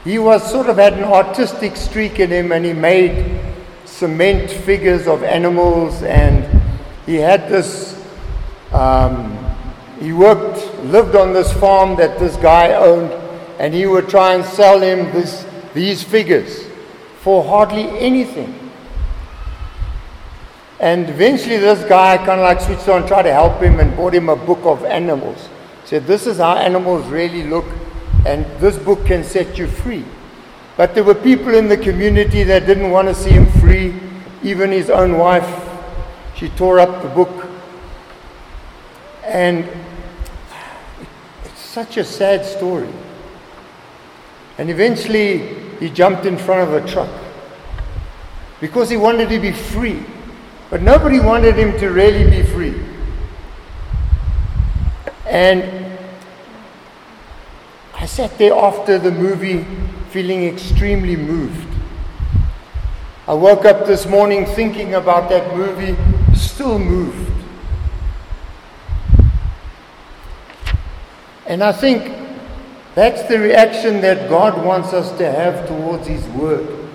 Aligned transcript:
he 0.02 0.18
was 0.18 0.48
sort 0.50 0.68
of 0.68 0.76
had 0.76 0.94
an 0.94 1.04
artistic 1.04 1.76
streak 1.76 2.20
in 2.20 2.30
him, 2.30 2.52
and 2.52 2.64
he 2.64 2.72
made 2.72 3.40
cement 3.94 4.50
figures 4.50 5.06
of 5.06 5.22
animals, 5.22 6.02
and 6.02 6.44
he 7.06 7.14
had 7.14 7.48
this. 7.48 7.94
Um, 8.72 9.38
he 10.00 10.12
worked, 10.12 10.74
lived 10.84 11.14
on 11.14 11.32
this 11.32 11.52
farm 11.52 11.96
that 11.96 12.18
this 12.18 12.34
guy 12.36 12.74
owned, 12.74 13.12
and 13.60 13.72
he 13.72 13.86
would 13.86 14.08
try 14.08 14.34
and 14.34 14.44
sell 14.44 14.80
him 14.80 15.12
this, 15.12 15.46
these 15.74 16.02
figures 16.02 16.66
for 17.20 17.44
hardly 17.44 17.84
anything. 18.00 18.52
And 20.80 21.08
eventually, 21.08 21.58
this 21.58 21.88
guy 21.88 22.16
kind 22.16 22.40
of 22.40 22.40
like 22.40 22.60
switched 22.60 22.88
on, 22.88 23.06
tried 23.06 23.22
to 23.22 23.32
help 23.32 23.62
him, 23.62 23.78
and 23.78 23.96
bought 23.96 24.12
him 24.12 24.28
a 24.28 24.34
book 24.36 24.58
of 24.64 24.84
animals. 24.84 25.48
Said, 25.84 26.04
This 26.06 26.26
is 26.26 26.38
how 26.38 26.56
animals 26.56 27.06
really 27.06 27.44
look, 27.44 27.66
and 28.26 28.44
this 28.60 28.76
book 28.76 29.06
can 29.06 29.22
set 29.22 29.56
you 29.56 29.68
free. 29.68 30.04
But 30.76 30.94
there 30.94 31.04
were 31.04 31.14
people 31.14 31.54
in 31.54 31.68
the 31.68 31.76
community 31.76 32.42
that 32.44 32.66
didn't 32.66 32.90
want 32.90 33.08
to 33.08 33.14
see 33.14 33.30
him 33.30 33.46
free. 33.60 33.94
Even 34.42 34.72
his 34.72 34.90
own 34.90 35.16
wife, 35.18 35.70
she 36.34 36.48
tore 36.50 36.80
up 36.80 37.02
the 37.02 37.08
book. 37.08 37.46
And 39.24 39.68
it's 41.44 41.60
such 41.60 41.96
a 41.96 42.04
sad 42.04 42.44
story. 42.44 42.88
And 44.58 44.68
eventually, 44.68 45.54
he 45.78 45.90
jumped 45.90 46.26
in 46.26 46.36
front 46.36 46.68
of 46.68 46.84
a 46.84 46.88
truck 46.88 47.10
because 48.60 48.90
he 48.90 48.96
wanted 48.96 49.28
to 49.28 49.38
be 49.38 49.52
free. 49.52 50.02
But 50.70 50.82
nobody 50.82 51.20
wanted 51.20 51.54
him 51.54 51.78
to 51.78 51.88
really 51.90 52.28
be 52.28 52.42
free. 52.42 52.74
And 55.26 55.98
I 57.94 58.06
sat 58.06 58.36
there 58.38 58.54
after 58.54 58.98
the 58.98 59.10
movie 59.10 59.64
feeling 60.14 60.44
extremely 60.44 61.16
moved. 61.16 61.66
I 63.26 63.34
woke 63.34 63.64
up 63.64 63.84
this 63.84 64.06
morning 64.06 64.46
thinking 64.46 64.94
about 64.94 65.28
that 65.30 65.56
movie, 65.56 65.96
still 66.36 66.78
moved. 66.78 67.32
And 71.46 71.64
I 71.64 71.72
think 71.72 72.16
that's 72.94 73.24
the 73.24 73.40
reaction 73.40 74.02
that 74.02 74.28
God 74.28 74.64
wants 74.64 74.92
us 74.92 75.10
to 75.18 75.28
have 75.28 75.66
towards 75.66 76.06
His 76.06 76.24
Word. 76.28 76.88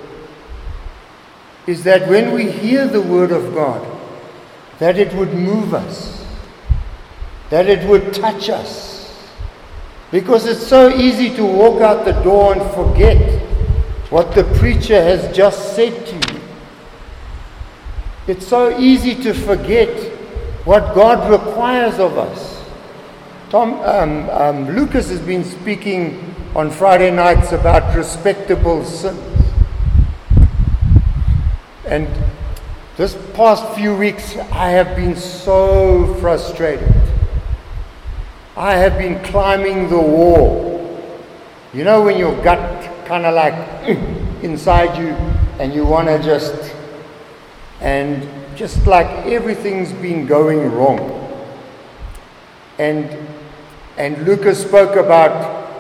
Is 1.68 1.84
that 1.84 2.08
when 2.08 2.32
we 2.32 2.50
hear 2.50 2.88
the 2.88 3.02
Word 3.02 3.34
of 3.34 3.54
God, 3.54 3.86
that 4.78 4.98
it 4.98 5.14
would 5.14 5.34
move 5.34 5.74
us, 5.74 6.26
that 7.50 7.68
it 7.68 7.86
would 7.90 8.14
touch 8.14 8.50
us. 8.50 8.99
Because 10.12 10.48
it's 10.48 10.66
so 10.66 10.90
easy 10.90 11.36
to 11.36 11.46
walk 11.46 11.82
out 11.82 12.06
the 12.06 12.14
door 12.24 12.54
and 12.54 12.72
forget 12.72 13.42
what 14.10 14.34
the 14.34 14.44
preacher 14.58 15.00
has 15.02 15.36
just 15.36 15.76
said 15.76 16.06
to 16.08 16.34
you. 16.34 16.42
It's 18.28 18.48
so 18.48 18.78
easy 18.78 19.16
to 19.24 19.34
forget 19.34 19.90
what 20.66 20.96
God 20.96 21.30
requires 21.30 22.00
of 22.00 22.18
us. 22.18 22.64
Tom, 23.50 23.74
um, 23.82 24.30
um, 24.30 24.76
Lucas 24.76 25.10
has 25.10 25.20
been 25.22 25.44
speaking 25.44 26.36
on 26.56 26.70
Friday 26.70 27.12
nights 27.12 27.52
about 27.52 27.96
respectable 27.96 28.84
sins. 28.84 29.20
And 31.86 32.08
this 32.98 33.18
past 33.34 33.76
few 33.76 33.96
weeks, 33.96 34.38
I 34.52 34.70
have 34.70 34.96
been 34.96 35.16
so 35.16 36.14
frustrated. 36.16 36.94
I 38.60 38.76
have 38.76 38.98
been 38.98 39.24
climbing 39.24 39.88
the 39.88 39.98
wall. 39.98 41.02
You 41.74 41.86
know, 41.86 42.04
when 42.04 42.18
your 42.18 42.36
gut 42.44 43.06
kind 43.06 43.26
of 43.26 43.34
like 43.34 43.54
eh, 43.88 43.94
inside 44.42 44.98
you 45.02 45.12
and 45.60 45.74
you 45.74 45.86
want 45.86 46.10
to 46.10 46.22
just, 46.22 46.76
and 47.80 48.28
just 48.58 48.86
like 48.86 49.08
everything's 49.26 49.94
been 49.94 50.28
going 50.28 50.74
wrong. 50.74 51.00
And 52.80 53.18
and 53.96 54.26
Lucas 54.26 54.62
spoke 54.62 54.98
about 54.98 55.72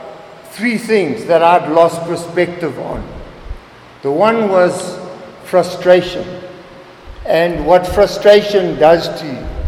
three 0.52 0.78
things 0.78 1.26
that 1.26 1.44
I'd 1.44 1.70
lost 1.70 2.02
perspective 2.04 2.80
on. 2.80 3.06
The 4.04 4.12
one 4.12 4.48
was 4.48 4.98
frustration, 5.44 6.26
and 7.26 7.66
what 7.66 7.86
frustration 7.86 8.80
does 8.80 9.20
to 9.20 9.28
you. 9.28 9.59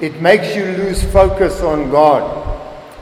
It 0.00 0.20
makes 0.20 0.54
you 0.54 0.64
lose 0.64 1.02
focus 1.12 1.60
on 1.60 1.90
God. 1.90 2.46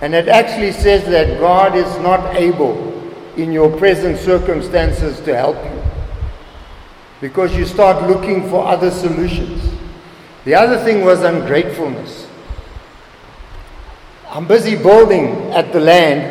And 0.00 0.14
it 0.14 0.28
actually 0.28 0.72
says 0.72 1.04
that 1.06 1.38
God 1.40 1.74
is 1.74 1.98
not 1.98 2.36
able 2.36 2.94
in 3.36 3.52
your 3.52 3.74
present 3.76 4.18
circumstances 4.18 5.20
to 5.20 5.36
help 5.36 5.56
you 5.56 5.82
because 7.20 7.56
you 7.56 7.64
start 7.64 8.08
looking 8.08 8.48
for 8.48 8.66
other 8.66 8.90
solutions. 8.90 9.62
The 10.44 10.54
other 10.54 10.82
thing 10.84 11.04
was 11.04 11.22
ungratefulness. 11.22 12.26
I'm 14.28 14.46
busy 14.46 14.76
building 14.76 15.50
at 15.52 15.72
the 15.72 15.80
land, 15.80 16.22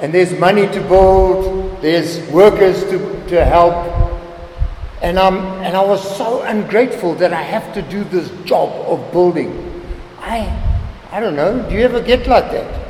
and 0.00 0.12
there's 0.12 0.38
money 0.38 0.66
to 0.66 0.80
build, 0.82 1.80
there's 1.80 2.20
workers 2.30 2.84
to, 2.84 2.98
to 3.28 3.44
help. 3.44 3.74
And, 5.02 5.18
I'm, 5.18 5.38
and 5.64 5.76
I 5.76 5.82
was 5.82 6.16
so 6.16 6.42
ungrateful 6.42 7.14
that 7.16 7.32
I 7.32 7.42
have 7.42 7.72
to 7.74 7.82
do 7.82 8.04
this 8.04 8.30
job 8.44 8.70
of 8.86 9.10
building. 9.12 9.75
I, 10.26 11.08
I 11.12 11.20
don't 11.20 11.36
know, 11.36 11.66
do 11.68 11.76
you 11.76 11.82
ever 11.82 12.00
get 12.00 12.26
like 12.26 12.50
that? 12.50 12.88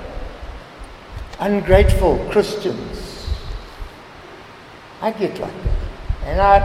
Ungrateful 1.39 2.17
Christians. 2.31 3.29
I 5.03 5.11
get 5.13 5.39
like 5.39 5.53
that. 5.53 5.77
And, 6.25 6.41
I, 6.41 6.59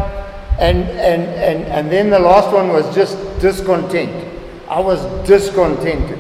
and, 0.60 0.78
and, 0.88 1.24
and, 1.24 1.66
and 1.66 1.92
then 1.92 2.10
the 2.10 2.20
last 2.20 2.54
one 2.54 2.70
was 2.70 2.96
just 2.96 3.18
discontent. 3.42 4.30
I 4.70 4.80
was 4.80 5.04
discontented 5.28 6.20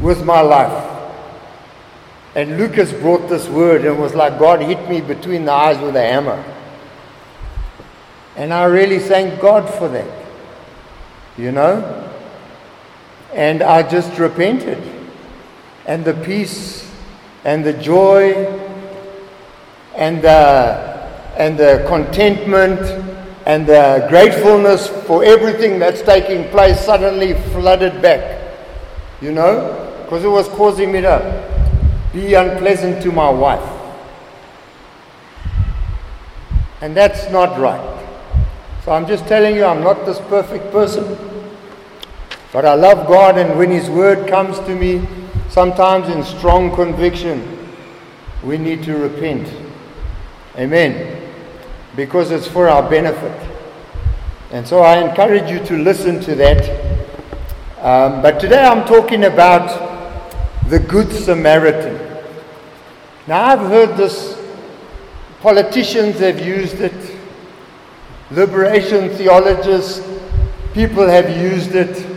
with 0.00 0.24
my 0.24 0.42
life. 0.42 0.88
And 2.36 2.58
Lucas 2.58 2.92
brought 2.92 3.28
this 3.28 3.48
word 3.48 3.84
and 3.84 3.98
was 3.98 4.14
like, 4.14 4.38
God 4.38 4.62
hit 4.62 4.88
me 4.88 5.00
between 5.00 5.44
the 5.44 5.52
eyes 5.52 5.78
with 5.82 5.96
a 5.96 6.02
hammer. 6.02 6.42
And 8.36 8.54
I 8.54 8.64
really 8.66 9.00
thank 9.00 9.40
God 9.40 9.68
for 9.68 9.88
that. 9.88 10.24
You 11.36 11.50
know? 11.50 12.11
And 13.32 13.62
I 13.62 13.88
just 13.88 14.18
repented. 14.18 14.78
And 15.86 16.04
the 16.04 16.14
peace 16.14 16.90
and 17.44 17.64
the 17.64 17.72
joy 17.72 18.44
and 19.94 20.22
the, 20.22 21.10
and 21.36 21.58
the 21.58 21.84
contentment 21.88 22.80
and 23.46 23.66
the 23.66 24.06
gratefulness 24.08 24.88
for 25.06 25.24
everything 25.24 25.78
that's 25.78 26.02
taking 26.02 26.48
place 26.50 26.80
suddenly 26.80 27.34
flooded 27.50 28.00
back. 28.00 28.54
You 29.20 29.32
know? 29.32 30.02
Because 30.02 30.24
it 30.24 30.28
was 30.28 30.48
causing 30.48 30.92
me 30.92 31.00
to 31.00 31.52
be 32.12 32.34
unpleasant 32.34 33.02
to 33.02 33.10
my 33.10 33.30
wife. 33.30 33.80
And 36.82 36.96
that's 36.96 37.30
not 37.30 37.58
right. 37.58 37.88
So 38.84 38.92
I'm 38.92 39.06
just 39.06 39.26
telling 39.26 39.54
you, 39.54 39.64
I'm 39.64 39.82
not 39.82 40.04
this 40.04 40.18
perfect 40.18 40.70
person. 40.72 41.31
But 42.52 42.64
I 42.64 42.74
love 42.74 43.08
God, 43.08 43.38
and 43.38 43.58
when 43.58 43.70
His 43.70 43.88
Word 43.88 44.28
comes 44.28 44.58
to 44.60 44.74
me, 44.74 45.06
sometimes 45.48 46.08
in 46.08 46.22
strong 46.22 46.74
conviction, 46.74 47.58
we 48.42 48.58
need 48.58 48.82
to 48.84 48.96
repent. 48.96 49.52
Amen 50.56 51.22
because 51.96 52.30
it's 52.30 52.46
for 52.46 52.68
our 52.68 52.88
benefit. 52.88 53.38
And 54.50 54.66
so 54.66 54.80
I 54.80 55.08
encourage 55.08 55.50
you 55.50 55.64
to 55.66 55.78
listen 55.78 56.20
to 56.20 56.34
that. 56.36 56.70
Um, 57.78 58.22
but 58.22 58.40
today 58.40 58.62
I'm 58.62 58.86
talking 58.86 59.24
about 59.24 60.30
the 60.68 60.78
Good 60.78 61.10
Samaritan. 61.12 61.98
Now 63.26 63.44
I've 63.44 63.60
heard 63.60 63.96
this, 63.96 64.38
politicians 65.40 66.18
have 66.18 66.44
used 66.44 66.80
it, 66.80 67.16
liberation 68.30 69.10
theologists, 69.10 70.06
people 70.72 71.06
have 71.06 71.36
used 71.36 71.74
it. 71.74 72.11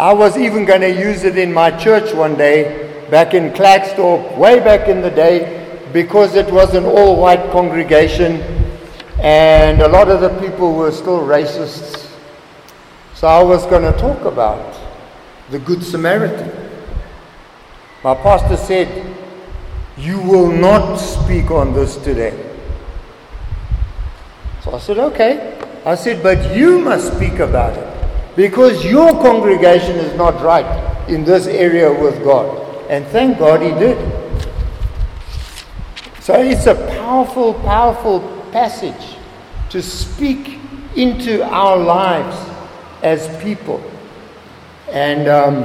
I 0.00 0.14
was 0.14 0.38
even 0.38 0.64
going 0.64 0.80
to 0.80 0.88
use 0.88 1.24
it 1.24 1.36
in 1.36 1.52
my 1.52 1.70
church 1.70 2.14
one 2.14 2.34
day, 2.34 3.04
back 3.10 3.34
in 3.34 3.50
Klerksdorp, 3.50 4.34
way 4.38 4.58
back 4.58 4.88
in 4.88 5.02
the 5.02 5.10
day, 5.10 5.78
because 5.92 6.36
it 6.36 6.50
was 6.50 6.74
an 6.74 6.86
all 6.86 7.20
white 7.20 7.50
congregation 7.50 8.40
and 9.20 9.82
a 9.82 9.88
lot 9.88 10.08
of 10.08 10.22
the 10.22 10.30
people 10.40 10.72
were 10.72 10.90
still 10.90 11.20
racists. 11.20 12.10
So 13.12 13.28
I 13.28 13.42
was 13.42 13.66
going 13.66 13.82
to 13.92 13.92
talk 13.98 14.24
about 14.24 14.74
the 15.50 15.58
Good 15.58 15.84
Samaritan. 15.84 16.50
My 18.02 18.14
pastor 18.14 18.56
said, 18.56 19.14
You 19.98 20.18
will 20.22 20.50
not 20.50 20.96
speak 20.96 21.50
on 21.50 21.74
this 21.74 21.98
today. 21.98 22.32
So 24.62 24.72
I 24.72 24.78
said, 24.78 24.96
Okay. 24.96 25.60
I 25.84 25.94
said, 25.94 26.22
But 26.22 26.56
you 26.56 26.78
must 26.78 27.14
speak 27.14 27.38
about 27.38 27.76
it 27.76 27.89
because 28.36 28.84
your 28.84 29.10
congregation 29.12 29.96
is 29.96 30.14
not 30.16 30.40
right 30.42 31.08
in 31.08 31.24
this 31.24 31.46
area 31.46 31.92
with 31.92 32.22
God. 32.22 32.58
And 32.88 33.06
thank 33.06 33.38
God 33.38 33.60
he 33.62 33.70
did. 33.70 33.98
So 36.20 36.34
it's 36.34 36.66
a 36.66 36.74
powerful, 36.74 37.54
powerful 37.54 38.20
passage 38.52 39.16
to 39.70 39.82
speak 39.82 40.58
into 40.96 41.42
our 41.42 41.76
lives 41.76 42.36
as 43.02 43.28
people. 43.42 43.82
And, 44.90 45.28
um, 45.28 45.64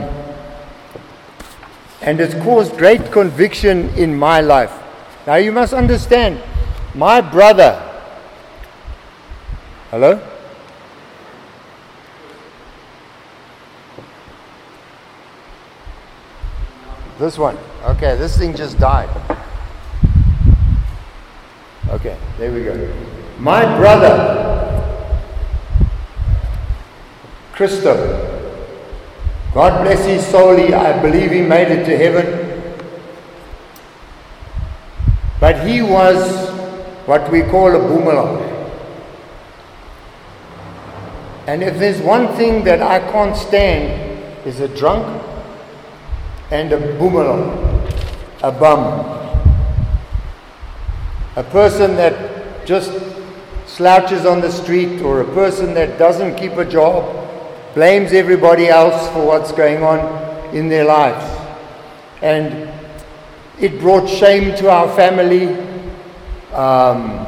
and 2.01 2.19
it's 2.19 2.35
caused 2.35 2.77
great 2.77 3.11
conviction 3.11 3.89
in 3.95 4.15
my 4.15 4.41
life. 4.41 4.71
Now 5.25 5.35
you 5.35 5.51
must 5.51 5.73
understand, 5.73 6.41
my 6.93 7.21
brother, 7.21 7.81
hello? 9.89 10.34
This 17.17 17.37
one. 17.37 17.57
Okay, 17.83 18.17
this 18.17 18.37
thing 18.37 18.55
just 18.55 18.77
died. 18.77 19.09
Okay, 21.89 22.17
there 22.37 22.51
we 22.51 22.63
go. 22.63 22.93
My 23.39 23.63
brother, 23.77 24.43
Christo, 27.53 27.93
God 29.53 29.83
bless 29.83 30.05
his 30.05 30.25
soul, 30.27 30.59
I 30.73 31.01
believe 31.01 31.31
he 31.31 31.41
made 31.41 31.71
it 31.71 31.85
to 31.85 31.97
heaven. 31.97 32.77
But 35.39 35.65
he 35.65 35.81
was 35.81 36.49
what 37.05 37.31
we 37.31 37.43
call 37.43 37.73
a 37.73 37.79
boomerang. 37.79 38.43
And 41.47 41.63
if 41.63 41.77
there's 41.77 42.01
one 42.01 42.35
thing 42.35 42.63
that 42.65 42.81
I 42.81 42.99
can't 43.11 43.37
stand, 43.37 44.01
is 44.45 44.59
a 44.59 44.67
drunk 44.67 45.05
and 46.51 46.71
a 46.71 46.77
boomerang, 46.97 47.49
a 48.43 48.51
bum. 48.51 49.13
A 51.35 51.43
person 51.43 51.95
that 51.95 52.65
just 52.65 52.91
slouches 53.65 54.25
on 54.25 54.41
the 54.41 54.51
street 54.51 55.01
or 55.01 55.21
a 55.21 55.33
person 55.33 55.73
that 55.73 55.97
doesn't 55.97 56.35
keep 56.35 56.53
a 56.53 56.65
job, 56.65 57.03
blames 57.73 58.13
everybody 58.13 58.67
else 58.67 59.09
for 59.11 59.25
what's 59.25 59.51
going 59.51 59.83
on 59.83 60.55
in 60.55 60.69
their 60.69 60.85
lives. 60.85 61.25
And 62.21 62.69
it 63.59 63.79
brought 63.79 64.07
shame 64.07 64.55
to 64.57 64.69
our 64.69 64.95
family. 64.95 65.57
Um, 66.53 67.27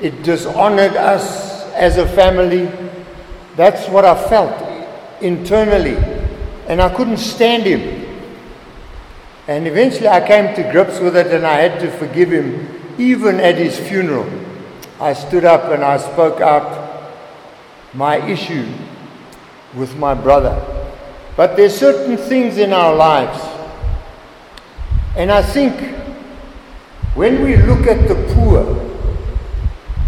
it 0.00 0.22
dishonored 0.22 0.96
us 0.96 1.64
as 1.72 1.96
a 1.96 2.06
family. 2.06 2.70
That's 3.56 3.88
what 3.88 4.04
I 4.04 4.28
felt 4.28 4.62
internally. 5.22 5.96
And 6.68 6.80
I 6.80 6.94
couldn't 6.94 7.16
stand 7.16 7.64
him. 7.64 8.05
And 9.48 9.66
eventually 9.66 10.08
I 10.08 10.26
came 10.26 10.54
to 10.56 10.72
grips 10.72 10.98
with 10.98 11.16
it 11.16 11.28
and 11.28 11.46
I 11.46 11.60
had 11.60 11.80
to 11.80 11.90
forgive 11.90 12.32
him 12.32 12.68
even 12.98 13.38
at 13.38 13.56
his 13.56 13.78
funeral. 13.78 14.28
I 15.00 15.12
stood 15.12 15.44
up 15.44 15.70
and 15.72 15.84
I 15.84 15.98
spoke 15.98 16.40
out 16.40 17.12
my 17.94 18.16
issue 18.26 18.66
with 19.74 19.96
my 19.96 20.14
brother. 20.14 20.54
But 21.36 21.56
there's 21.56 21.76
certain 21.76 22.16
things 22.16 22.56
in 22.56 22.72
our 22.72 22.94
lives. 22.94 23.38
And 25.16 25.30
I 25.30 25.42
think 25.42 25.94
when 27.14 27.42
we 27.42 27.56
look 27.56 27.86
at 27.86 28.08
the 28.08 28.14
poor, 28.34 28.64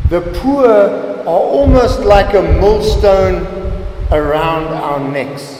the 0.08 0.20
poor 0.40 0.66
are 0.66 1.24
almost 1.26 2.00
like 2.00 2.34
a 2.34 2.42
millstone 2.42 3.46
around 4.10 4.64
our 4.68 5.00
necks. 5.00 5.57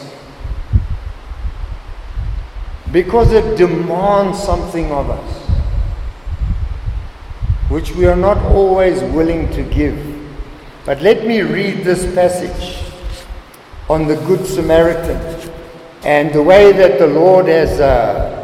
Because 2.93 3.33
it 3.33 3.57
demands 3.57 4.43
something 4.43 4.91
of 4.91 5.11
us 5.11 5.49
which 7.69 7.93
we 7.93 8.07
are 8.07 8.17
not 8.17 8.39
always 8.47 9.03
willing 9.03 9.51
to 9.53 9.63
give. 9.63 9.97
But 10.87 11.03
let 11.03 11.27
me 11.27 11.43
read 11.43 11.85
this 11.85 12.03
passage 12.15 12.83
on 13.91 14.07
the 14.07 14.17
Good 14.17 14.47
Samaritan 14.47 15.53
and 16.03 16.33
the 16.33 16.43
way 16.43 16.73
that 16.73 16.99
the 16.99 17.07
Lord 17.07 17.47
has 17.47 17.79
uh, 17.79 18.35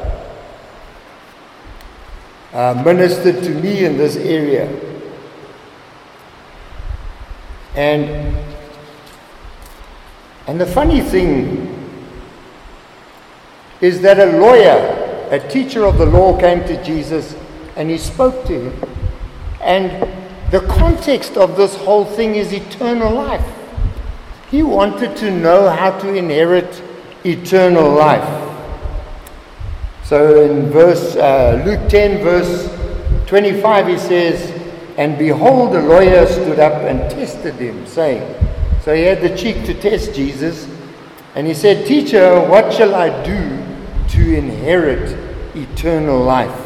uh, 2.52 2.82
ministered 2.84 3.42
to 3.44 3.50
me 3.50 3.84
in 3.84 3.96
this 3.96 4.16
area. 4.16 4.68
And, 7.74 8.36
and 10.46 10.60
the 10.60 10.66
funny 10.66 11.00
thing 11.00 11.83
is 13.80 14.00
that 14.02 14.18
a 14.18 14.38
lawyer, 14.38 15.28
a 15.30 15.48
teacher 15.48 15.84
of 15.84 15.98
the 15.98 16.06
law, 16.06 16.38
came 16.38 16.60
to 16.64 16.82
Jesus 16.84 17.36
and 17.76 17.90
he 17.90 17.98
spoke 17.98 18.44
to 18.46 18.70
him. 18.70 18.90
And 19.60 19.90
the 20.50 20.60
context 20.60 21.36
of 21.36 21.56
this 21.56 21.74
whole 21.76 22.04
thing 22.04 22.36
is 22.36 22.52
eternal 22.52 23.12
life. 23.12 23.44
He 24.50 24.62
wanted 24.62 25.16
to 25.16 25.30
know 25.30 25.68
how 25.68 25.98
to 25.98 26.14
inherit 26.14 26.82
eternal 27.24 27.90
life. 27.90 28.42
So 30.04 30.42
in 30.42 30.70
verse 30.70 31.16
uh, 31.16 31.62
Luke 31.64 31.88
10, 31.88 32.22
verse 32.22 32.68
25, 33.26 33.88
he 33.88 33.98
says, 33.98 34.50
And 34.98 35.18
behold, 35.18 35.74
a 35.74 35.80
lawyer 35.80 36.26
stood 36.26 36.60
up 36.60 36.82
and 36.82 37.10
tested 37.10 37.54
him, 37.54 37.86
saying, 37.86 38.22
So 38.82 38.94
he 38.94 39.02
had 39.02 39.22
the 39.22 39.34
cheek 39.34 39.64
to 39.64 39.74
test 39.74 40.14
Jesus, 40.14 40.66
and 41.34 41.46
he 41.46 41.54
said, 41.54 41.86
Teacher, 41.86 42.40
what 42.48 42.72
shall 42.72 42.94
I 42.94 43.22
do 43.24 43.64
to 44.10 44.36
inherit 44.36 45.18
eternal 45.56 46.20
life? 46.20 46.60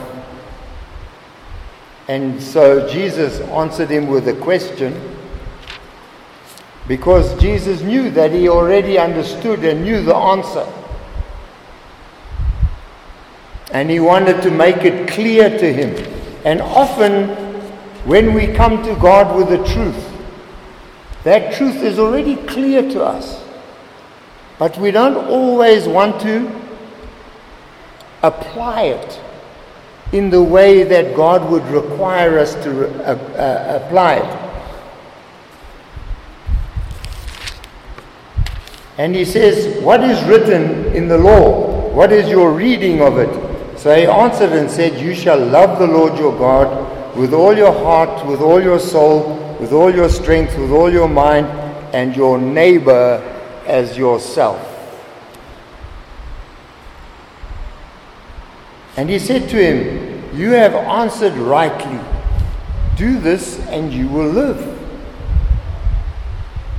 And 2.06 2.42
so 2.42 2.88
Jesus 2.88 3.40
answered 3.40 3.90
him 3.90 4.08
with 4.08 4.28
a 4.28 4.34
question 4.34 5.16
because 6.86 7.38
Jesus 7.40 7.82
knew 7.82 8.10
that 8.10 8.32
he 8.32 8.48
already 8.48 8.98
understood 8.98 9.64
and 9.64 9.84
knew 9.84 10.02
the 10.02 10.14
answer. 10.14 10.66
And 13.70 13.90
he 13.90 14.00
wanted 14.00 14.42
to 14.42 14.50
make 14.50 14.78
it 14.84 15.08
clear 15.08 15.50
to 15.50 15.72
him. 15.72 16.12
And 16.44 16.62
often, 16.62 17.28
when 18.06 18.32
we 18.32 18.46
come 18.46 18.82
to 18.84 18.94
God 18.94 19.36
with 19.36 19.48
the 19.50 19.62
truth, 19.66 20.02
that 21.24 21.54
truth 21.54 21.76
is 21.76 21.98
already 21.98 22.36
clear 22.36 22.82
to 22.90 23.04
us. 23.04 23.47
But 24.58 24.76
we 24.78 24.90
don't 24.90 25.16
always 25.16 25.86
want 25.86 26.20
to 26.22 26.50
apply 28.22 28.82
it 28.82 29.20
in 30.12 30.30
the 30.30 30.42
way 30.42 30.82
that 30.82 31.14
God 31.14 31.48
would 31.50 31.64
require 31.66 32.38
us 32.38 32.54
to 32.64 32.88
uh, 33.04 33.14
uh, 33.14 33.82
apply 33.84 34.16
it. 34.16 34.48
And 38.98 39.14
he 39.14 39.24
says, 39.24 39.80
What 39.82 40.02
is 40.02 40.20
written 40.24 40.86
in 40.86 41.06
the 41.06 41.18
law? 41.18 41.88
What 41.94 42.12
is 42.12 42.28
your 42.28 42.52
reading 42.52 43.00
of 43.00 43.18
it? 43.18 43.78
So 43.78 43.94
he 43.94 44.06
answered 44.06 44.52
and 44.52 44.68
said, 44.68 45.00
You 45.00 45.14
shall 45.14 45.38
love 45.38 45.78
the 45.78 45.86
Lord 45.86 46.18
your 46.18 46.36
God 46.36 47.16
with 47.16 47.32
all 47.32 47.56
your 47.56 47.72
heart, 47.72 48.26
with 48.26 48.40
all 48.40 48.60
your 48.60 48.80
soul, 48.80 49.56
with 49.60 49.72
all 49.72 49.94
your 49.94 50.08
strength, 50.08 50.58
with 50.58 50.72
all 50.72 50.92
your 50.92 51.08
mind, 51.08 51.46
and 51.94 52.16
your 52.16 52.38
neighbor 52.38 53.37
as 53.68 53.96
yourself. 53.96 54.74
And 58.96 59.08
he 59.08 59.20
said 59.20 59.48
to 59.50 59.56
him, 59.56 60.36
You 60.36 60.50
have 60.52 60.74
answered 60.74 61.34
rightly. 61.34 62.00
Do 62.96 63.20
this 63.20 63.60
and 63.68 63.92
you 63.92 64.08
will 64.08 64.28
live. 64.28 64.74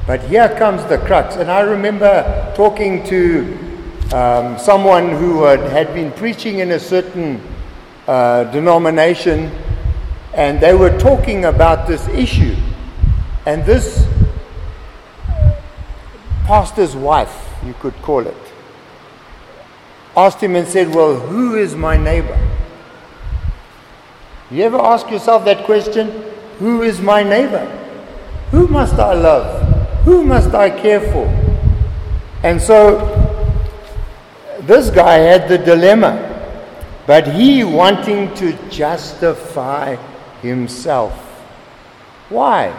But 0.06 0.22
here 0.24 0.50
comes 0.58 0.84
the 0.86 0.98
crux. 0.98 1.36
And 1.36 1.50
I 1.50 1.62
remember 1.62 2.52
talking 2.58 3.06
to 3.06 3.58
um, 4.12 4.58
someone 4.58 5.12
who 5.12 5.44
had, 5.44 5.60
had, 5.60 5.94
been 5.94 6.12
preaching 6.12 6.60
in 6.60 6.72
a 6.72 6.80
certain 6.80 7.40
uh, 8.08 8.46
denomination, 8.46 9.52
and 10.34 10.60
they 10.60 10.74
were 10.74 10.98
talking 10.98 11.46
about 11.46 11.88
this 11.88 12.08
issue. 12.10 12.56
And 13.46 13.64
this 13.66 14.06
pastor's 16.50 16.96
wife, 16.96 17.48
you 17.64 17.76
could 17.76 17.94
call 18.02 18.26
it, 18.26 18.44
asked 20.18 20.42
him 20.42 20.56
and 20.56 20.68
said, 20.68 20.88
Well, 20.96 21.16
who 21.16 21.56
is 21.56 21.76
my 21.76 21.96
neighbor? 21.96 22.36
You 24.50 24.64
ever 24.64 24.80
ask 24.80 25.12
yourself 25.12 25.46
that 25.46 25.64
question? 25.66 26.10
Who 26.58 26.82
is 26.82 27.00
my 27.02 27.22
neighbor? 27.22 27.64
Who 28.50 28.66
must 28.68 28.96
I 28.96 29.14
love? 29.14 29.62
Who 30.06 30.24
must 30.24 30.56
I 30.56 30.72
care 30.72 31.02
for? 31.12 31.28
And 32.42 32.60
so 32.60 32.98
this 34.62 34.90
guy 34.90 35.18
had 35.18 35.48
the 35.48 35.60
dilemma, 35.60 36.14
but 37.06 37.28
he 37.28 37.64
wanting 37.64 38.34
to 38.42 38.54
justify 38.72 39.98
himself. 40.42 41.14
Why? 42.30 42.72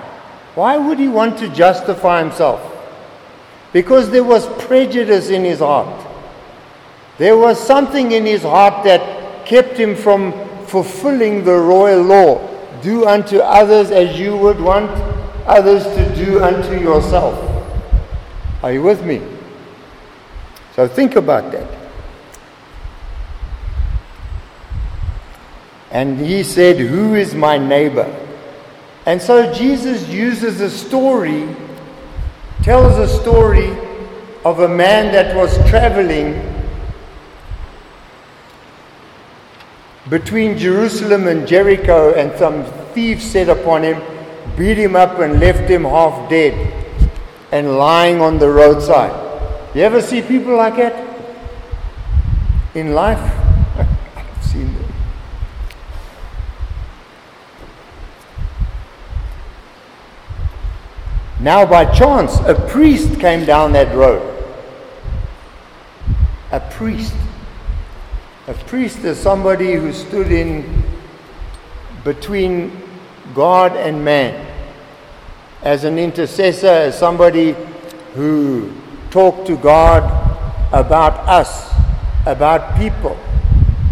Why 0.57 0.77
would 0.77 0.99
he 0.99 1.07
want 1.07 1.39
to 1.39 1.49
justify 1.51 2.25
himself? 2.25 2.79
Because 3.73 4.11
there 4.11 4.25
was 4.25 4.47
prejudice 4.65 5.31
in 5.31 5.45
his 5.45 5.61
heart. 5.61 6.07
There 7.19 7.37
was 7.37 7.59
something 7.59 8.13
in 8.13 8.27
his 8.27 8.43
heart 8.43 8.85
that 8.85 9.47
kept 9.47 9.77
him 9.77 9.95
from 9.95 10.33
fulfilling 10.67 11.45
the 11.45 11.57
royal 11.57 12.03
law 12.03 12.51
do 12.83 13.07
unto 13.07 13.39
others 13.39 13.91
as 13.91 14.19
you 14.19 14.37
would 14.37 14.61
want 14.61 14.91
others 15.47 15.85
to 15.85 16.15
do 16.15 16.43
unto 16.43 16.81
yourself. 16.81 17.37
Are 18.63 18.73
you 18.73 18.83
with 18.83 19.05
me? 19.05 19.21
So 20.75 20.87
think 20.89 21.17
about 21.17 21.53
that. 21.53 21.81
And 25.91 26.21
he 26.21 26.43
said, 26.43 26.79
Who 26.79 27.15
is 27.15 27.35
my 27.35 27.59
neighbor? 27.59 28.09
And 29.07 29.21
so 29.21 29.53
Jesus 29.53 30.09
uses 30.09 30.61
a 30.61 30.71
story, 30.71 31.49
tells 32.63 32.99
a 32.99 33.09
story 33.09 33.71
of 34.45 34.61
a 34.61 34.69
man 34.69 35.13
that 35.13 35.35
was 35.35 35.57
traveling 35.69 36.47
between 40.09 40.59
Jerusalem 40.59 41.29
and 41.29 41.47
Jericho, 41.47 42.15
and 42.15 42.37
some 42.39 42.65
thieves 42.93 43.25
set 43.25 43.49
upon 43.49 43.85
him 43.85 44.03
beat 44.57 44.77
him 44.77 44.97
up 44.97 45.19
and 45.21 45.41
left 45.41 45.71
him 45.71 45.85
half 45.85 46.29
dead 46.29 46.53
and 47.53 47.79
lying 47.79 48.21
on 48.21 48.39
the 48.39 48.49
roadside. 48.49 49.15
You 49.75 49.83
ever 49.83 50.03
see 50.03 50.21
people 50.21 50.57
like 50.57 50.77
that 50.77 51.07
in 52.75 52.93
life? 52.93 53.19
I've 54.17 54.45
seen 54.45 54.75
them. 54.75 54.80
Now, 61.41 61.65
by 61.65 61.87
chance, 61.87 62.39
a 62.41 62.55
priest 62.55 63.19
came 63.19 63.47
down 63.47 63.73
that 63.73 63.95
road. 63.97 64.21
A 66.53 66.61
priest. 66.61 67.15
A 68.47 68.53
priest 68.53 68.99
is 68.99 69.19
somebody 69.19 69.73
who 69.73 69.91
stood 69.93 70.31
in 70.31 70.83
between 72.05 72.83
God 73.33 73.75
and 73.75 74.05
man 74.05 74.47
as 75.63 75.85
an 75.85 75.99
intercessor, 75.99 76.67
as 76.67 76.99
somebody 76.99 77.57
who 78.15 78.73
talked 79.11 79.47
to 79.47 79.57
God 79.57 80.03
about 80.75 81.15
us, 81.27 81.73
about 82.27 82.77
people. 82.77 83.19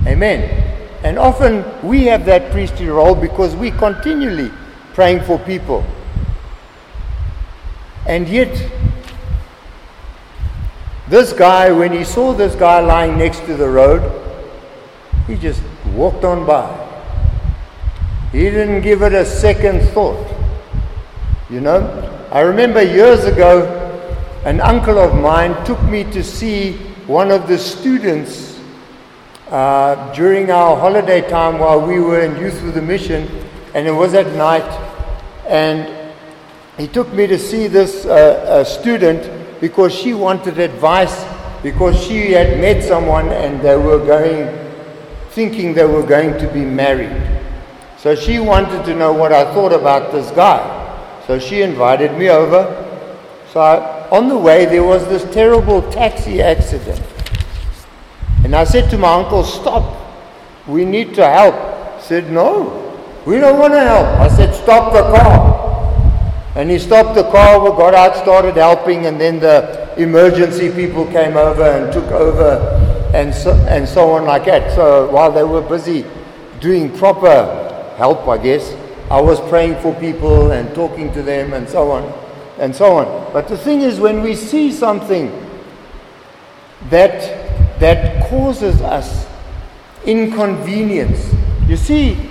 Amen. 0.06 0.64
And 1.02 1.18
often 1.18 1.64
we 1.86 2.04
have 2.04 2.26
that 2.26 2.50
priestly 2.50 2.88
role 2.88 3.14
because 3.14 3.56
we 3.56 3.70
continually 3.70 4.50
praying 4.92 5.22
for 5.22 5.38
people. 5.38 5.82
And 8.08 8.26
yet, 8.26 8.48
this 11.08 11.34
guy, 11.34 11.70
when 11.70 11.92
he 11.92 12.04
saw 12.04 12.32
this 12.32 12.54
guy 12.54 12.80
lying 12.80 13.18
next 13.18 13.40
to 13.40 13.54
the 13.54 13.68
road, 13.68 14.02
he 15.26 15.36
just 15.36 15.62
walked 15.94 16.24
on 16.24 16.46
by. 16.46 16.86
He 18.32 18.44
didn't 18.44 18.80
give 18.80 19.02
it 19.02 19.12
a 19.12 19.26
second 19.26 19.82
thought. 19.90 20.26
You 21.50 21.60
know, 21.60 22.28
I 22.32 22.40
remember 22.40 22.82
years 22.82 23.24
ago, 23.24 23.66
an 24.46 24.62
uncle 24.62 24.98
of 24.98 25.14
mine 25.14 25.52
took 25.66 25.82
me 25.82 26.04
to 26.04 26.24
see 26.24 26.78
one 27.06 27.30
of 27.30 27.46
the 27.46 27.58
students 27.58 28.58
uh, 29.50 30.14
during 30.14 30.50
our 30.50 30.76
holiday 30.78 31.26
time 31.28 31.58
while 31.58 31.86
we 31.86 32.00
were 32.00 32.20
in 32.20 32.40
Youth 32.40 32.62
with 32.62 32.78
a 32.78 32.82
Mission, 32.82 33.28
and 33.74 33.86
it 33.86 33.92
was 33.92 34.14
at 34.14 34.34
night. 34.34 34.64
And 35.46 35.97
he 36.78 36.86
took 36.86 37.12
me 37.12 37.26
to 37.26 37.38
see 37.38 37.66
this 37.66 38.06
uh, 38.06 38.62
student 38.64 39.60
because 39.60 39.92
she 39.92 40.14
wanted 40.14 40.58
advice 40.58 41.24
because 41.62 42.00
she 42.00 42.32
had 42.32 42.60
met 42.60 42.84
someone 42.84 43.28
and 43.28 43.60
they 43.60 43.76
were 43.76 43.98
going, 43.98 44.46
thinking 45.30 45.74
they 45.74 45.84
were 45.84 46.04
going 46.04 46.38
to 46.38 46.46
be 46.52 46.64
married. 46.64 47.20
So 47.98 48.14
she 48.14 48.38
wanted 48.38 48.84
to 48.84 48.94
know 48.94 49.12
what 49.12 49.32
I 49.32 49.52
thought 49.52 49.72
about 49.72 50.12
this 50.12 50.30
guy. 50.30 50.76
So 51.26 51.38
she 51.38 51.62
invited 51.62 52.16
me 52.16 52.28
over. 52.28 52.84
So 53.52 53.60
I, 53.60 54.08
on 54.10 54.28
the 54.28 54.38
way, 54.38 54.66
there 54.66 54.84
was 54.84 55.04
this 55.08 55.24
terrible 55.34 55.82
taxi 55.90 56.40
accident. 56.40 57.02
And 58.44 58.54
I 58.54 58.62
said 58.62 58.88
to 58.90 58.98
my 58.98 59.14
uncle, 59.14 59.42
Stop. 59.42 59.96
We 60.68 60.84
need 60.84 61.14
to 61.16 61.28
help. 61.28 61.98
He 61.98 62.06
said, 62.06 62.30
No, 62.30 62.94
we 63.26 63.38
don't 63.38 63.58
want 63.58 63.72
to 63.72 63.80
help. 63.80 64.06
I 64.20 64.28
said, 64.28 64.54
Stop 64.54 64.92
the 64.92 65.02
car. 65.02 65.57
And 66.54 66.70
he 66.70 66.78
stopped 66.78 67.14
the 67.14 67.24
car, 67.30 67.60
we 67.60 67.70
got 67.76 67.94
out, 67.94 68.16
started 68.16 68.56
helping, 68.56 69.06
and 69.06 69.20
then 69.20 69.38
the 69.38 69.94
emergency 69.96 70.70
people 70.70 71.04
came 71.06 71.36
over 71.36 71.62
and 71.62 71.92
took 71.92 72.10
over 72.10 72.74
and 73.14 73.34
so, 73.34 73.52
and 73.68 73.88
so 73.88 74.10
on 74.12 74.24
like 74.24 74.44
that. 74.46 74.74
So 74.74 75.10
while 75.10 75.30
they 75.32 75.44
were 75.44 75.62
busy 75.62 76.04
doing 76.60 76.96
proper 76.96 77.94
help, 77.96 78.26
I 78.28 78.38
guess, 78.38 78.74
I 79.10 79.20
was 79.20 79.40
praying 79.48 79.80
for 79.80 79.94
people 79.94 80.52
and 80.52 80.74
talking 80.74 81.12
to 81.14 81.22
them 81.22 81.52
and 81.52 81.68
so 81.68 81.90
on 81.90 82.12
and 82.58 82.74
so 82.74 82.96
on. 82.96 83.32
But 83.32 83.48
the 83.48 83.56
thing 83.56 83.82
is, 83.82 84.00
when 84.00 84.22
we 84.22 84.34
see 84.34 84.72
something 84.72 85.32
that, 86.90 87.80
that 87.80 88.28
causes 88.28 88.80
us 88.82 89.26
inconvenience, 90.04 91.32
you 91.66 91.76
see, 91.76 92.27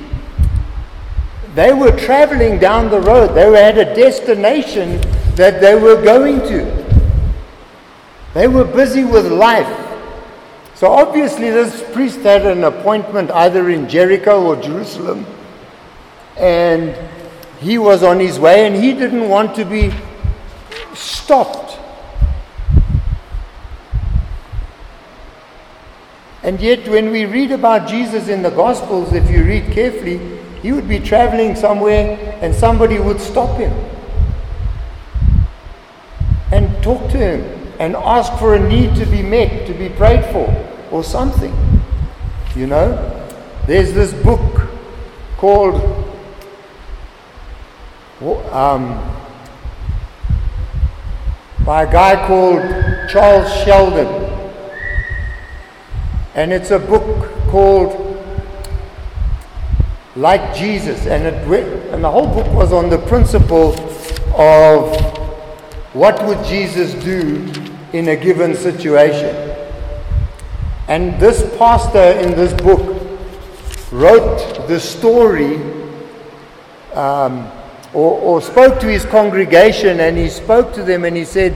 they 1.57 1.73
were 1.73 1.91
traveling 1.91 2.59
down 2.59 2.91
the 2.91 3.01
road, 3.01 3.33
they 3.33 3.51
had 3.59 3.79
a 3.79 3.95
destination 3.95 5.01
that 5.35 5.59
they 5.59 5.73
were 5.73 5.99
going 5.99 6.39
to. 6.41 6.85
They 8.35 8.47
were 8.47 8.63
busy 8.63 9.03
with 9.03 9.31
life. 9.31 9.65
So 10.75 10.91
obviously, 10.91 11.49
this 11.49 11.83
priest 11.93 12.19
had 12.19 12.45
an 12.45 12.63
appointment 12.63 13.31
either 13.31 13.71
in 13.71 13.89
Jericho 13.89 14.45
or 14.45 14.55
Jerusalem 14.55 15.25
and 16.37 16.95
he 17.59 17.79
was 17.79 18.03
on 18.03 18.19
his 18.19 18.37
way 18.39 18.67
and 18.67 18.75
he 18.75 18.93
didn't 18.93 19.27
want 19.27 19.55
to 19.55 19.65
be 19.65 19.91
stopped. 20.93 21.79
And 26.43 26.61
yet, 26.61 26.87
when 26.87 27.09
we 27.09 27.25
read 27.25 27.49
about 27.49 27.89
Jesus 27.89 28.27
in 28.27 28.43
the 28.43 28.51
Gospels, 28.51 29.11
if 29.11 29.27
you 29.31 29.43
read 29.43 29.71
carefully, 29.71 30.37
he 30.61 30.71
would 30.71 30.87
be 30.87 30.99
traveling 30.99 31.55
somewhere 31.55 32.37
and 32.41 32.53
somebody 32.53 32.99
would 32.99 33.19
stop 33.19 33.57
him 33.57 33.73
and 36.51 36.81
talk 36.83 37.11
to 37.11 37.17
him 37.17 37.41
and 37.79 37.95
ask 37.95 38.33
for 38.39 38.55
a 38.55 38.59
need 38.59 38.95
to 38.95 39.05
be 39.05 39.21
met, 39.21 39.67
to 39.67 39.73
be 39.73 39.89
prayed 39.89 40.25
for, 40.31 40.47
or 40.91 41.03
something. 41.03 41.53
You 42.55 42.67
know? 42.67 43.29
There's 43.67 43.93
this 43.93 44.13
book 44.13 44.67
called 45.37 45.75
um, 48.51 49.13
by 51.63 51.83
a 51.83 51.91
guy 51.91 52.25
called 52.25 52.61
Charles 53.09 53.53
Sheldon. 53.63 54.07
And 56.33 56.53
it's 56.53 56.71
a 56.71 56.79
book 56.79 57.29
called 57.49 58.06
Like 60.17 60.55
Jesus. 60.55 61.05
And, 61.05 61.27
it, 61.27 61.93
and 61.93 62.03
the 62.03 62.09
whole 62.09 62.25
book 62.25 62.51
was 62.51 62.73
on 62.73 62.89
the 62.89 62.97
principle 62.97 63.75
of 64.35 64.99
what 65.93 66.25
would 66.25 66.43
Jesus 66.43 66.95
do 67.03 67.53
in 67.93 68.07
a 68.07 68.15
given 68.15 68.55
situation. 68.55 69.55
And 70.87 71.19
this 71.19 71.43
pastor 71.59 71.99
in 71.99 72.31
this 72.31 72.51
book 72.61 72.99
wrote 73.91 74.67
the 74.67 74.79
story 74.79 75.57
um, 76.93 77.51
or, 77.93 78.19
or 78.19 78.41
spoke 78.41 78.79
to 78.79 78.87
his 78.87 79.05
congregation 79.05 79.99
and 79.99 80.17
he 80.17 80.29
spoke 80.29 80.73
to 80.73 80.83
them 80.83 81.05
and 81.05 81.15
he 81.15 81.25
said, 81.25 81.55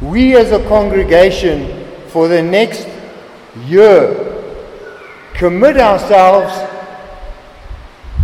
We 0.00 0.36
as 0.36 0.52
a 0.52 0.64
congregation 0.68 1.84
for 2.10 2.28
the 2.28 2.40
next 2.40 2.86
year 3.66 4.41
commit 5.34 5.76
ourselves 5.76 6.52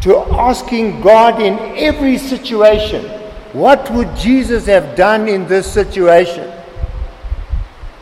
to 0.02 0.16
asking 0.32 1.00
God 1.00 1.40
in 1.42 1.58
every 1.76 2.18
situation, 2.18 3.04
what 3.52 3.90
would 3.90 4.14
Jesus 4.16 4.66
have 4.66 4.96
done 4.96 5.28
in 5.28 5.46
this 5.48 5.70
situation? 5.70 6.52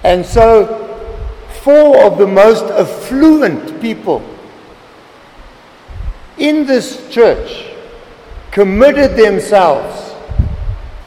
And 0.04 0.24
so 0.24 0.82
four 1.62 2.04
of 2.04 2.18
the 2.18 2.26
most 2.26 2.64
affluent 2.64 3.80
people 3.80 4.22
in 6.38 6.66
this 6.66 7.08
church 7.10 7.72
committed 8.50 9.16
themselves 9.16 10.14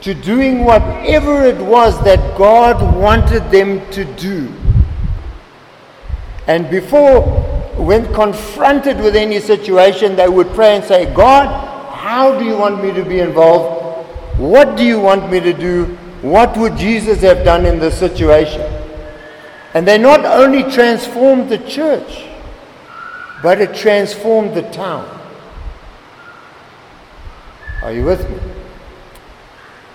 to 0.02 0.14
doing 0.14 0.64
whatever 0.64 1.46
it 1.46 1.58
was 1.58 2.02
that 2.04 2.38
God 2.38 2.96
wanted 2.96 3.52
them 3.52 3.90
to 3.92 4.06
do. 4.16 4.52
And 6.48 6.70
before, 6.70 7.39
when 7.78 8.12
confronted 8.14 8.98
with 8.98 9.16
any 9.16 9.40
situation, 9.40 10.16
they 10.16 10.28
would 10.28 10.50
pray 10.50 10.76
and 10.76 10.84
say, 10.84 11.14
God, 11.14 11.48
how 11.94 12.38
do 12.38 12.46
you 12.46 12.58
want 12.58 12.84
me 12.84 12.92
to 12.94 13.04
be 13.04 13.20
involved? 13.20 14.08
What 14.40 14.78
do 14.78 14.84
you 14.86 15.00
want 15.00 15.32
me 15.32 15.40
to 15.40 15.54
do? 15.54 15.86
What 16.22 16.58
would 16.58 16.78
Jesus 16.78 17.22
have 17.22 17.46
done 17.46 17.66
in 17.66 17.80
this 17.80 17.98
situation? 17.98 18.62
And 19.74 19.88
they 19.88 19.98
not 19.98 20.26
only 20.26 20.64
transformed 20.72 21.50
the 21.50 21.58
church, 21.60 22.26
but 23.42 23.62
it 23.62 23.76
transformed 23.76 24.56
the 24.56 24.64
town. 24.72 25.08
Are 27.84 27.94
you 27.94 28.04
with 28.04 28.30
me? 28.30 28.40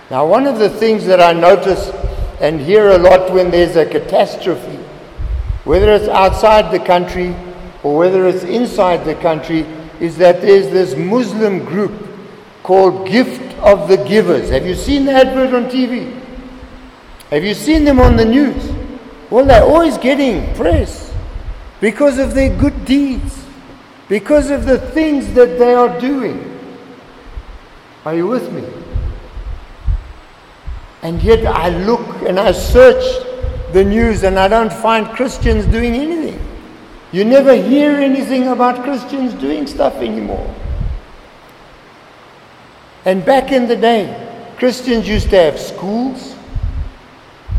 Now, 0.09 0.25
one 0.27 0.47
of 0.47 0.59
the 0.59 0.69
things 0.69 1.05
that 1.05 1.19
I 1.19 1.33
notice 1.33 1.89
and 2.39 2.59
hear 2.59 2.89
a 2.89 2.97
lot 2.97 3.31
when 3.31 3.51
there's 3.51 3.75
a 3.75 3.85
catastrophe, 3.85 4.79
whether 5.63 5.91
it's 5.93 6.07
outside 6.07 6.71
the 6.71 6.83
country 6.83 7.35
or 7.85 7.95
whether 7.95 8.27
it's 8.27 8.43
inside 8.43 9.05
the 9.05 9.13
country, 9.13 9.59
is 9.99 10.17
that 10.17 10.41
there's 10.41 10.71
this 10.71 10.95
Muslim 10.95 11.63
group 11.63 11.93
called 12.63 13.07
Gift 13.07 13.53
of 13.59 13.87
the 13.87 13.95
Givers. 13.95 14.49
Have 14.49 14.65
you 14.65 14.73
seen 14.73 15.05
the 15.05 15.11
advert 15.11 15.53
on 15.53 15.69
TV? 15.69 16.19
Have 17.29 17.43
you 17.43 17.53
seen 17.53 17.85
them 17.85 17.99
on 17.99 18.15
the 18.15 18.25
news? 18.25 18.71
Well, 19.29 19.45
they're 19.45 19.61
always 19.61 19.99
getting 19.99 20.51
praise 20.55 21.13
because 21.79 22.17
of 22.17 22.33
their 22.33 22.57
good 22.57 22.85
deeds, 22.85 23.45
because 24.09 24.49
of 24.49 24.65
the 24.65 24.79
things 24.79 25.31
that 25.33 25.59
they 25.59 25.75
are 25.75 25.99
doing. 25.99 26.59
Are 28.03 28.15
you 28.15 28.25
with 28.25 28.51
me? 28.51 28.67
And 31.03 31.21
yet 31.21 31.45
I 31.45 31.69
look 31.69 32.23
and 32.27 32.39
I 32.39 32.51
search 32.51 33.03
the 33.73 33.83
news 33.83 34.23
and 34.23 34.39
I 34.39 34.47
don't 34.47 34.73
find 34.73 35.07
Christians 35.09 35.67
doing 35.67 35.93
anything. 35.93 36.44
You 37.15 37.23
never 37.23 37.55
hear 37.55 37.91
anything 37.91 38.49
about 38.49 38.83
Christians 38.83 39.33
doing 39.35 39.67
stuff 39.67 39.95
anymore. 40.01 40.53
And 43.05 43.23
back 43.23 43.53
in 43.53 43.69
the 43.69 43.77
day, 43.77 44.03
Christians 44.57 45.07
used 45.07 45.29
to 45.29 45.37
have 45.37 45.57
schools, 45.57 46.35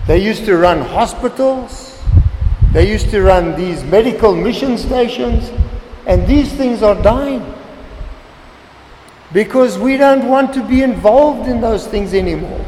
they 0.06 0.22
used 0.22 0.44
to 0.44 0.58
run 0.58 0.82
hospitals. 0.82 1.98
They 2.74 2.86
used 2.86 3.08
to 3.12 3.22
run 3.22 3.56
these 3.56 3.82
medical 3.84 4.34
mission 4.34 4.76
stations. 4.76 5.50
And 6.06 6.26
these 6.26 6.52
things 6.52 6.82
are 6.82 7.00
dying. 7.02 7.54
Because 9.32 9.78
we 9.78 9.96
don't 9.96 10.28
want 10.28 10.52
to 10.52 10.62
be 10.62 10.82
involved 10.82 11.48
in 11.48 11.62
those 11.62 11.86
things 11.86 12.12
anymore. 12.12 12.62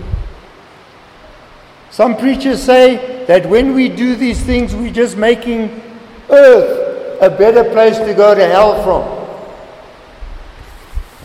Some 1.91 2.17
preachers 2.17 2.63
say 2.63 3.27
that 3.27 3.45
when 3.45 3.75
we 3.75 3.91
do 3.91 4.17
these 4.17 4.41
things, 4.41 4.75
we're 4.75 4.91
just 4.91 5.19
making 5.19 5.83
earth 6.31 7.21
a 7.21 7.31
better 7.31 7.65
place 7.65 7.99
to 7.99 8.15
go 8.15 8.35
to 8.35 8.47
hell 8.47 8.83
from. 8.83 9.19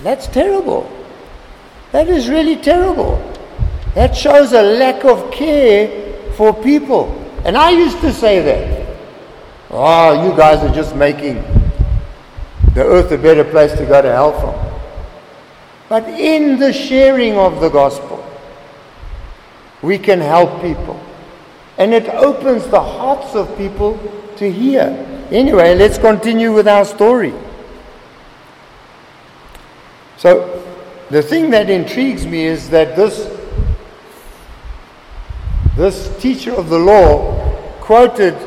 That's 0.03 0.27
terrible. 0.27 0.89
That 1.91 2.09
is 2.09 2.27
really 2.27 2.55
terrible. 2.55 3.17
That 3.95 4.15
shows 4.15 4.53
a 4.53 4.61
lack 4.61 5.05
of 5.05 5.31
care 5.31 6.31
for 6.33 6.53
people. 6.53 7.19
And 7.45 7.55
I 7.55 7.69
used 7.69 8.01
to 8.01 8.11
say 8.11 8.41
that. 8.41 8.97
Oh, 9.69 10.27
you 10.27 10.35
guys 10.35 10.63
are 10.63 10.73
just 10.73 10.95
making 10.95 11.35
the 12.73 12.83
earth 12.83 13.11
a 13.11 13.17
better 13.17 13.43
place 13.43 13.71
to 13.73 13.85
go 13.85 14.01
to 14.01 14.11
hell 14.11 14.39
from. 14.39 14.55
But 15.89 16.07
in 16.09 16.57
the 16.57 16.73
sharing 16.73 17.37
of 17.37 17.61
the 17.61 17.69
gospel, 17.69 18.23
we 19.81 19.99
can 19.99 20.19
help 20.19 20.61
people. 20.61 20.99
And 21.77 21.93
it 21.93 22.09
opens 22.09 22.67
the 22.67 22.81
hearts 22.81 23.35
of 23.35 23.55
people 23.57 23.99
to 24.43 24.51
hear. 24.51 25.27
Anyway, 25.31 25.75
let's 25.75 25.97
continue 25.97 26.53
with 26.53 26.67
our 26.67 26.85
story. 26.85 27.33
So, 30.17 30.63
the 31.09 31.21
thing 31.21 31.49
that 31.51 31.69
intrigues 31.69 32.25
me 32.25 32.45
is 32.45 32.69
that 32.69 32.95
this 32.95 33.29
this 35.75 36.15
teacher 36.21 36.53
of 36.53 36.69
the 36.69 36.77
law 36.77 37.33
quoted 37.81 38.37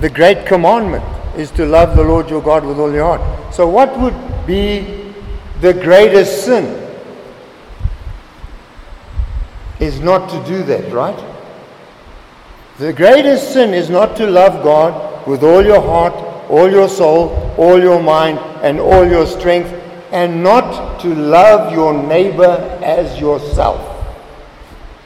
the 0.00 0.08
great 0.08 0.46
commandment 0.46 1.04
is 1.36 1.50
to 1.52 1.66
love 1.66 1.94
the 1.94 2.02
Lord 2.02 2.30
your 2.30 2.42
God 2.42 2.64
with 2.64 2.78
all 2.78 2.92
your 2.92 3.04
heart. 3.04 3.54
So, 3.54 3.68
what 3.68 3.96
would 3.98 4.46
be 4.46 5.12
the 5.60 5.74
greatest 5.74 6.44
sin? 6.44 6.78
Is 9.78 10.00
not 10.00 10.30
to 10.30 10.44
do 10.46 10.62
that, 10.64 10.92
right? 10.92 11.31
The 12.82 12.92
greatest 12.92 13.52
sin 13.52 13.74
is 13.74 13.88
not 13.88 14.16
to 14.16 14.26
love 14.26 14.64
God 14.64 15.24
with 15.24 15.44
all 15.44 15.64
your 15.64 15.80
heart, 15.80 16.14
all 16.50 16.68
your 16.68 16.88
soul, 16.88 17.54
all 17.56 17.80
your 17.80 18.02
mind, 18.02 18.40
and 18.60 18.80
all 18.80 19.08
your 19.08 19.24
strength, 19.24 19.72
and 20.10 20.42
not 20.42 20.98
to 21.02 21.14
love 21.14 21.72
your 21.72 21.94
neighbor 21.94 22.58
as 22.82 23.20
yourself. 23.20 23.78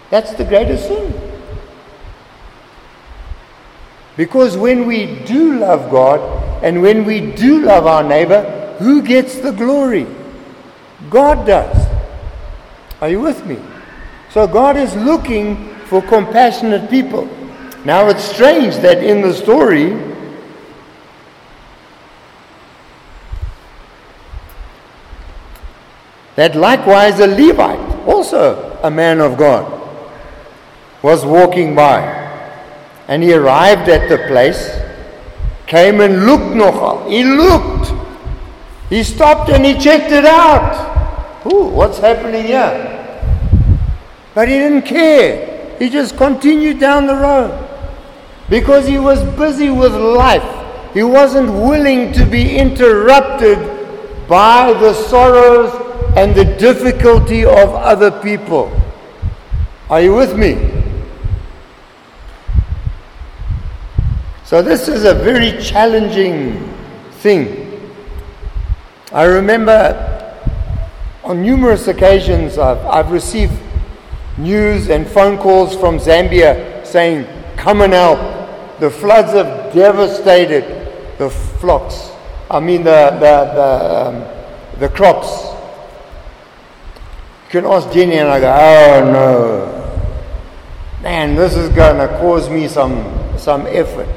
That's 0.09 0.33
the 0.33 0.45
greatest 0.45 0.89
sin. 0.89 1.13
Because 4.17 4.57
when 4.57 4.87
we 4.87 5.23
do 5.27 5.59
love 5.59 5.91
God 5.91 6.65
and 6.65 6.81
when 6.81 7.05
we 7.05 7.31
do 7.33 7.61
love 7.61 7.87
our 7.87 8.03
neighbor, 8.03 8.75
who 8.79 9.03
gets 9.03 9.41
the 9.41 9.53
glory? 9.53 10.07
God 11.11 11.47
does. 11.47 11.77
Are 13.03 13.11
you 13.11 13.21
with 13.21 13.45
me? 13.45 13.59
So 14.31 14.47
God 14.47 14.79
is 14.79 14.97
looking 14.97 15.75
for 15.89 16.01
compassionate 16.01 16.89
people. 16.89 17.29
Now 17.87 18.09
it's 18.09 18.25
strange 18.25 18.79
that 18.79 18.99
in 18.99 19.23
the 19.23 19.33
story, 19.33 19.91
that 26.35 26.57
likewise 26.57 27.21
a 27.21 27.29
Levite, 27.29 28.09
also 28.09 28.77
a 28.83 28.91
man 28.91 29.21
of 29.21 29.39
God, 29.39 29.71
was 31.01 31.25
walking 31.25 31.77
by. 31.77 32.01
And 33.07 33.23
he 33.23 33.33
arrived 33.33 33.89
at 33.89 34.09
the 34.09 34.19
place, 34.27 34.69
came 35.69 36.01
and 36.01 36.27
looked 36.27 36.57
nochal. 36.57 37.09
He 37.09 37.23
looked. 37.23 37.93
He 38.91 39.05
stopped 39.05 39.49
and 39.51 39.65
he 39.65 39.79
checked 39.79 40.11
it 40.11 40.25
out. 40.25 41.47
Ooh, 41.47 41.67
what's 41.67 41.99
happening 41.99 42.47
here? 42.47 42.83
But 44.35 44.49
he 44.49 44.55
didn't 44.55 44.83
care. 44.83 45.77
He 45.79 45.89
just 45.89 46.17
continued 46.17 46.81
down 46.81 47.07
the 47.07 47.15
road. 47.15 47.66
Because 48.49 48.87
he 48.87 48.99
was 48.99 49.23
busy 49.37 49.71
with 49.71 49.93
life. 49.93 50.95
He 50.95 51.03
wasn't 51.03 51.53
willing 51.53 52.13
to 52.13 52.25
be 52.25 52.57
interrupted 52.57 53.59
by 54.29 54.73
the 54.73 54.95
sorrows 54.95 55.73
and 56.17 56.35
the 56.35 56.45
difficulty 56.45 57.45
of 57.45 57.75
other 57.75 58.11
people. 58.11 58.73
Are 59.91 60.01
you 60.01 60.15
with 60.15 60.37
me? 60.37 60.73
So, 64.45 64.63
this 64.63 64.89
is 64.89 65.05
a 65.05 65.15
very 65.15 65.61
challenging 65.61 66.73
thing. 67.15 67.91
I 69.13 69.25
remember 69.25 70.03
on 71.25 71.43
numerous 71.43 71.89
occasions 71.89 72.57
I've, 72.57 72.85
I've 72.87 73.11
received 73.11 73.53
news 74.39 74.89
and 74.89 75.07
phone 75.07 75.37
calls 75.37 75.75
from 75.77 75.99
Zambia 75.99 76.87
saying, 76.87 77.27
Come 77.57 77.83
and 77.83 77.93
help. 77.93 78.36
The 78.81 78.91
floods 78.91 79.33
have 79.33 79.73
devastated 79.73 81.19
the 81.19 81.31
flocks. 81.31 82.11
I 82.51 82.61
mean, 82.61 82.85
the, 82.85 83.11
the, 83.13 83.53
the, 83.55 83.97
um, 84.07 84.79
the 84.79 84.89
crops. 84.89 85.45
You 87.47 87.63
can 87.63 87.65
ask 87.65 87.91
Jenny, 87.93 88.17
and 88.17 88.29
I 88.29 88.41
go, 88.41 88.53
Oh 88.53 89.13
no. 89.13 91.03
Man, 91.03 91.35
this 91.37 91.57
is 91.57 91.69
going 91.71 91.97
to 91.99 92.09
cause 92.19 92.51
me 92.51 92.69
some, 92.69 93.39
some 93.39 93.67
effort. 93.67 94.09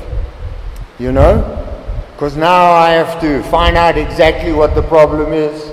You 0.98 1.12
know? 1.12 1.56
Because 2.14 2.36
now 2.36 2.72
I 2.74 2.90
have 2.92 3.22
to 3.22 3.42
find 3.44 3.78
out 3.78 3.98
exactly 3.98 4.52
what 4.52 4.76
the 4.76 4.82
problem 4.82 5.32
is. 5.32 5.72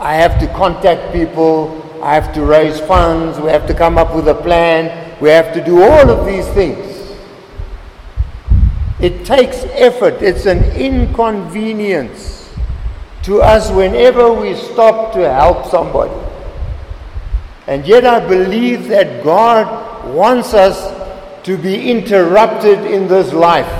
I 0.00 0.14
have 0.14 0.40
to 0.40 0.46
contact 0.48 1.12
people. 1.12 1.82
I 2.02 2.14
have 2.14 2.34
to 2.34 2.42
raise 2.42 2.80
funds. 2.80 3.38
We 3.38 3.50
have 3.50 3.66
to 3.68 3.74
come 3.74 3.96
up 3.96 4.14
with 4.14 4.28
a 4.28 4.34
plan. 4.34 5.16
We 5.20 5.28
have 5.30 5.54
to 5.54 5.64
do 5.64 5.82
all 5.82 6.10
of 6.10 6.26
these 6.26 6.46
things. 6.48 6.85
It 9.06 9.24
takes 9.24 9.58
effort. 9.74 10.20
It's 10.20 10.46
an 10.46 10.64
inconvenience 10.72 12.52
to 13.22 13.40
us 13.40 13.70
whenever 13.70 14.32
we 14.32 14.56
stop 14.56 15.12
to 15.12 15.32
help 15.32 15.66
somebody. 15.66 16.12
And 17.68 17.86
yet 17.86 18.04
I 18.04 18.18
believe 18.26 18.88
that 18.88 19.22
God 19.22 20.12
wants 20.12 20.54
us 20.54 20.76
to 21.44 21.56
be 21.56 21.88
interrupted 21.88 22.80
in 22.80 23.06
this 23.06 23.32
life 23.32 23.70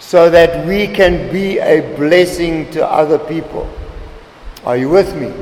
so 0.00 0.28
that 0.28 0.66
we 0.66 0.88
can 0.88 1.30
be 1.32 1.60
a 1.60 1.94
blessing 1.94 2.68
to 2.72 2.84
other 2.84 3.20
people. 3.20 3.70
Are 4.64 4.76
you 4.76 4.88
with 4.88 5.14
me? 5.14 5.32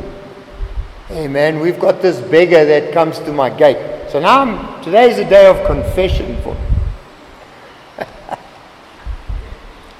Hey 1.09 1.27
man, 1.29 1.59
we've 1.59 1.81
got 1.81 2.03
this 2.03 2.21
beggar 2.21 2.67
that 2.67 2.93
comes 2.93 3.19
to 3.21 3.33
my 3.33 3.49
gate. 3.49 4.11
So 4.11 4.21
now 4.21 4.43
I'm, 4.43 4.85
today's 4.85 5.17
a 5.17 5.27
day 5.27 5.47
of 5.47 5.67
confession 5.67 6.37
for 6.43 6.53
me. 6.53 6.74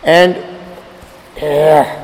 And 0.05 0.37
yeah. 1.37 2.01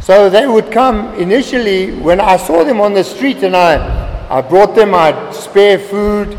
So 0.00 0.30
they 0.30 0.46
would 0.46 0.70
come 0.70 1.14
initially 1.14 1.92
when 1.92 2.20
I 2.20 2.36
saw 2.36 2.64
them 2.64 2.80
on 2.80 2.92
the 2.92 3.04
street 3.04 3.42
and 3.42 3.56
I, 3.56 4.28
I 4.28 4.40
brought 4.40 4.74
them 4.74 4.90
my 4.90 5.30
spare 5.32 5.78
food 5.78 6.36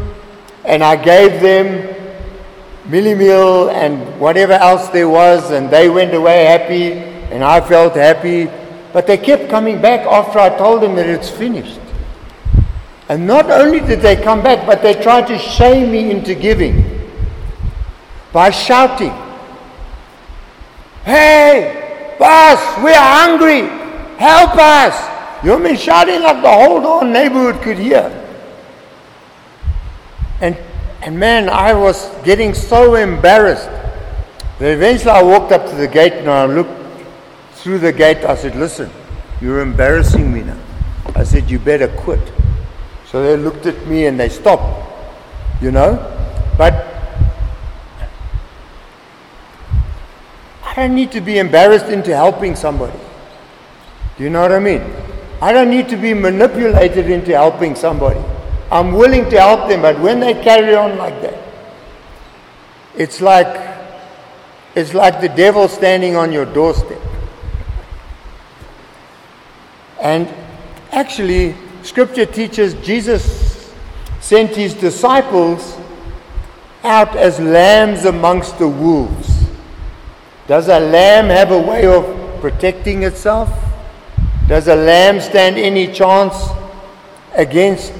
and 0.65 0.83
I 0.83 0.95
gave 0.95 1.41
them 1.41 1.93
mielie 2.87 3.17
meal 3.17 3.69
and 3.69 4.19
whatever 4.19 4.53
else 4.53 4.89
there 4.89 5.09
was, 5.09 5.51
and 5.51 5.69
they 5.69 5.89
went 5.89 6.13
away 6.13 6.45
happy, 6.45 6.93
and 7.33 7.43
I 7.43 7.61
felt 7.61 7.95
happy. 7.95 8.49
But 8.91 9.07
they 9.07 9.17
kept 9.17 9.49
coming 9.49 9.81
back 9.81 10.05
after 10.05 10.39
I 10.39 10.49
told 10.57 10.81
them 10.81 10.95
that 10.95 11.07
it's 11.07 11.29
finished. 11.29 11.79
And 13.09 13.27
not 13.27 13.49
only 13.49 13.79
did 13.79 14.01
they 14.01 14.15
come 14.15 14.41
back, 14.41 14.65
but 14.65 14.81
they 14.81 15.01
tried 15.01 15.27
to 15.27 15.37
shame 15.37 15.91
me 15.91 16.11
into 16.11 16.35
giving 16.35 17.01
by 18.31 18.49
shouting, 18.49 19.13
Hey, 21.03 22.15
boss, 22.17 22.77
we 22.83 22.91
are 22.91 23.27
hungry. 23.27 23.67
Help 24.17 24.55
us. 24.55 25.43
You 25.43 25.59
mean 25.59 25.75
shouting 25.75 26.21
like 26.21 26.41
the 26.41 26.49
whole 26.49 27.03
neighborhood 27.03 27.61
could 27.61 27.77
hear. 27.77 28.09
And 30.39 30.57
and 31.03 31.19
man, 31.19 31.49
I 31.49 31.73
was 31.73 32.09
getting 32.23 32.53
so 32.53 32.95
embarrassed 32.95 33.69
that 34.59 34.71
eventually 34.71 35.11
I 35.11 35.21
walked 35.21 35.51
up 35.51 35.69
to 35.69 35.75
the 35.75 35.87
gate 35.87 36.13
and 36.13 36.29
I 36.29 36.45
looked 36.45 36.71
through 37.55 37.79
the 37.79 37.91
gate. 37.91 38.23
I 38.23 38.35
said, 38.35 38.55
Listen, 38.55 38.89
you're 39.41 39.59
embarrassing 39.59 40.31
me 40.31 40.43
now. 40.43 40.57
I 41.13 41.25
said, 41.25 41.49
You 41.51 41.59
better 41.59 41.89
quit. 41.89 42.21
So 43.05 43.21
they 43.21 43.35
looked 43.35 43.65
at 43.65 43.85
me 43.85 44.05
and 44.05 44.17
they 44.17 44.29
stopped, 44.29 44.81
you 45.61 45.71
know. 45.71 45.99
But 46.57 46.92
I 50.75 50.87
don't 50.87 50.95
need 50.95 51.11
to 51.11 51.21
be 51.21 51.37
embarrassed 51.37 51.85
into 51.85 52.15
helping 52.15 52.55
somebody. 52.55 52.97
Do 54.17 54.23
you 54.23 54.31
know 54.31 54.41
what 54.41 54.51
I 54.51 54.57
mean? 54.57 54.81
I 55.39 55.51
don't 55.51 55.69
need 55.69 55.87
to 55.89 55.97
be 55.97 56.15
manipulated 56.15 57.11
into 57.11 57.31
helping 57.31 57.75
somebody. 57.75 58.19
I'm 58.71 58.91
willing 58.93 59.29
to 59.29 59.39
help 59.39 59.69
them, 59.69 59.83
but 59.83 59.99
when 59.99 60.19
they 60.19 60.33
carry 60.33 60.73
on 60.73 60.97
like 60.97 61.21
that, 61.21 61.37
it's 62.97 63.21
like 63.21 63.71
it's 64.73 64.95
like 64.95 65.21
the 65.21 65.29
devil 65.29 65.67
standing 65.67 66.15
on 66.15 66.31
your 66.31 66.45
doorstep. 66.45 66.99
And 70.01 70.27
actually, 70.91 71.55
scripture 71.83 72.25
teaches 72.25 72.73
Jesus 72.75 73.71
sent 74.21 74.55
his 74.55 74.73
disciples 74.73 75.77
out 76.83 77.15
as 77.15 77.39
lambs 77.39 78.05
amongst 78.05 78.57
the 78.57 78.67
wolves. 78.67 79.42
Does 80.47 80.67
a 80.67 80.79
lamb 80.79 81.27
have 81.27 81.51
a 81.51 81.59
way 81.59 81.85
of 81.85 82.41
protecting 82.41 83.03
itself? 83.03 83.49
Does 84.47 84.67
a 84.67 84.75
lamb 84.75 85.21
stand 85.21 85.57
any 85.57 85.91
chance 85.91 86.35
against 87.33 87.93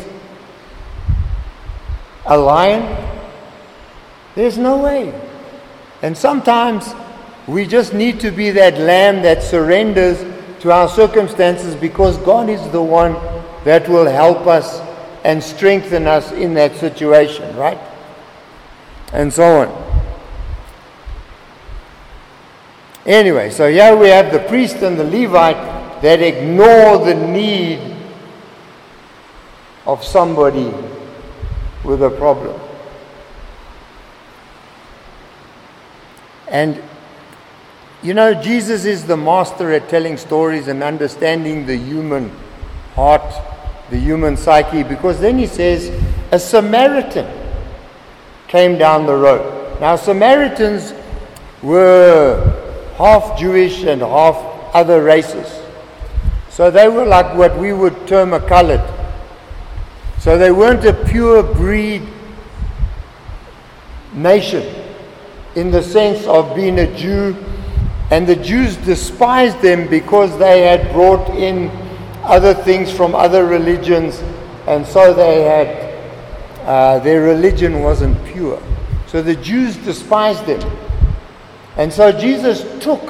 a 2.26 2.38
lion? 2.38 2.98
There's 4.36 4.58
no 4.58 4.78
way. 4.78 5.14
And 6.02 6.18
sometimes 6.18 6.94
we 7.48 7.66
just 7.66 7.94
need 7.94 8.20
to 8.20 8.32
be 8.32 8.50
that 8.52 8.78
lamb 8.78 9.22
that 9.22 9.42
surrenders 9.42 10.24
to 10.62 10.72
our 10.72 10.90
circumstances 10.90 11.76
because 11.76 12.18
God 12.20 12.50
is 12.50 12.62
the 12.72 12.82
one 12.82 13.14
that 13.64 13.88
will 13.88 14.06
help 14.06 14.48
us 14.48 14.82
and 15.24 15.42
strengthen 15.42 16.08
us 16.08 16.32
in 16.34 16.54
that 16.56 16.76
situation, 16.76 17.56
right? 17.56 17.80
And 19.14 19.32
so 19.32 19.62
on. 19.62 20.03
Anyway, 23.06 23.50
so 23.50 23.70
here 23.70 23.96
we 23.98 24.08
have 24.08 24.32
the 24.32 24.40
priest 24.40 24.78
and 24.78 24.98
the 24.98 25.04
Levite 25.04 26.02
that 26.02 26.22
ignore 26.22 27.04
the 27.06 27.16
need 27.16 27.98
of 29.86 30.04
somebody 30.04 30.74
with 31.84 32.02
a 32.02 32.10
problem. 32.10 32.60
And 36.48 36.82
you 38.02 38.14
know, 38.14 38.34
Jesus 38.34 38.84
is 38.84 39.06
the 39.06 39.16
master 39.16 39.72
at 39.72 39.88
telling 39.88 40.18
stories 40.18 40.68
and 40.68 40.84
understanding 40.84 41.66
the 41.66 41.78
human 41.78 42.30
heart, 42.96 43.34
the 43.90 43.98
human 43.98 44.36
psyche, 44.36 44.84
because 44.84 45.22
then 45.22 45.38
he 45.38 45.48
says, 45.48 45.90
a 46.32 46.40
Samaritan 46.40 47.26
came 48.50 48.78
down 48.78 49.06
the 49.06 49.16
road. 49.16 49.80
Now, 49.80 49.96
Samaritans 49.96 50.94
were 51.62 52.63
half 52.98 53.40
Jewish 53.40 53.84
and 53.84 54.02
half 54.02 54.36
other 54.74 55.04
races. 55.04 55.62
So 56.50 56.70
they 56.70 56.88
were 56.88 57.06
like 57.06 57.36
what 57.36 57.58
we 57.58 57.74
would 57.74 58.08
term 58.08 58.34
a 58.34 58.40
colored. 58.40 58.84
So 60.20 60.38
they 60.38 60.52
weren't 60.52 60.86
a 60.86 60.94
pure 60.94 61.44
breed 61.44 62.04
nation 64.14 64.64
in 65.56 65.72
the 65.72 65.82
sense 65.82 66.26
of 66.26 66.56
being 66.56 66.80
a 66.80 66.96
Jew. 66.96 67.36
And 68.12 68.28
the 68.28 68.36
Jews 68.36 68.78
despised 68.78 69.62
them 69.62 69.90
because 69.90 70.38
they 70.38 70.62
had 70.62 70.92
brought 70.94 71.30
in 71.30 71.72
other 72.24 72.54
things 72.54 72.92
from 72.92 73.16
other 73.16 73.46
religions, 73.46 74.22
and 74.68 74.86
so 74.86 75.14
they 75.14 75.44
had 75.44 75.94
uh, 76.66 77.00
their 77.00 77.22
religion 77.22 77.82
wasn't 77.82 78.24
pure. 78.26 78.62
So 79.08 79.22
the 79.22 79.36
Jews 79.36 79.76
despised 79.78 80.46
them. 80.46 80.62
And 81.78 81.92
so 81.92 82.12
Jesus 82.12 82.62
took 82.84 83.02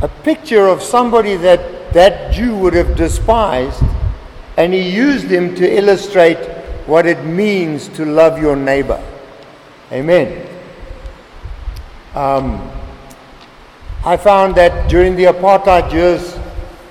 a 0.00 0.08
picture 0.22 0.66
of 0.68 0.82
somebody 0.82 1.36
that 1.36 1.78
that 1.92 2.32
Jew 2.32 2.56
would 2.56 2.74
have 2.74 2.96
despised 2.96 3.82
and 4.56 4.74
he 4.74 4.90
used 4.90 5.26
him 5.26 5.54
to 5.54 5.76
illustrate 5.76 6.38
what 6.86 7.06
it 7.06 7.24
means 7.24 7.88
to 7.88 8.04
love 8.04 8.40
your 8.40 8.56
neighbor. 8.56 9.02
Amen. 9.92 10.46
Um, 12.14 12.70
I 14.04 14.16
found 14.16 14.54
that 14.56 14.88
during 14.90 15.16
the 15.16 15.24
apartheid 15.24 15.92
years 15.92 16.36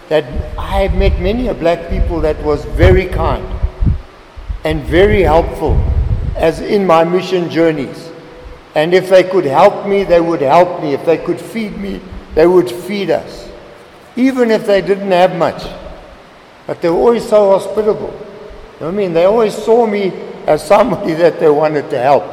that 0.09 0.25
I 0.57 0.87
met 0.89 1.19
many 1.19 1.47
of 1.47 1.59
black 1.59 1.89
people 1.89 2.21
that 2.21 2.41
was 2.43 2.63
very 2.65 3.07
kind 3.07 3.45
and 4.63 4.83
very 4.83 5.23
helpful 5.23 5.75
as 6.35 6.59
in 6.61 6.85
my 6.85 7.03
mission 7.03 7.49
journeys. 7.49 8.06
And 8.77 8.93
if 8.93 9.09
they 9.09 9.23
could 9.23 9.45
help 9.45 9.87
me, 9.87 10.03
they 10.03 10.21
would 10.21 10.41
help 10.41 10.83
me. 10.83 10.93
If 10.93 11.03
they 11.03 11.17
could 11.17 11.41
feed 11.41 11.75
me, 11.79 11.99
they 12.35 12.45
would 12.45 12.69
feed 12.69 13.09
us. 13.09 13.49
Even 14.15 14.51
if 14.51 14.67
they 14.67 14.81
didn't 14.81 15.09
have 15.09 15.35
much. 15.35 15.63
But 16.67 16.79
they 16.79 16.89
were 16.91 16.97
always 16.97 17.27
so 17.27 17.57
hospitable. 17.57 18.13
You 18.75 18.81
know 18.81 18.89
I 18.89 18.91
mean? 18.91 19.13
They 19.13 19.25
always 19.25 19.55
saw 19.55 19.87
me 19.87 20.11
as 20.45 20.63
somebody 20.63 21.13
that 21.13 21.39
they 21.39 21.49
wanted 21.49 21.89
to 21.89 21.97
help. 21.97 22.23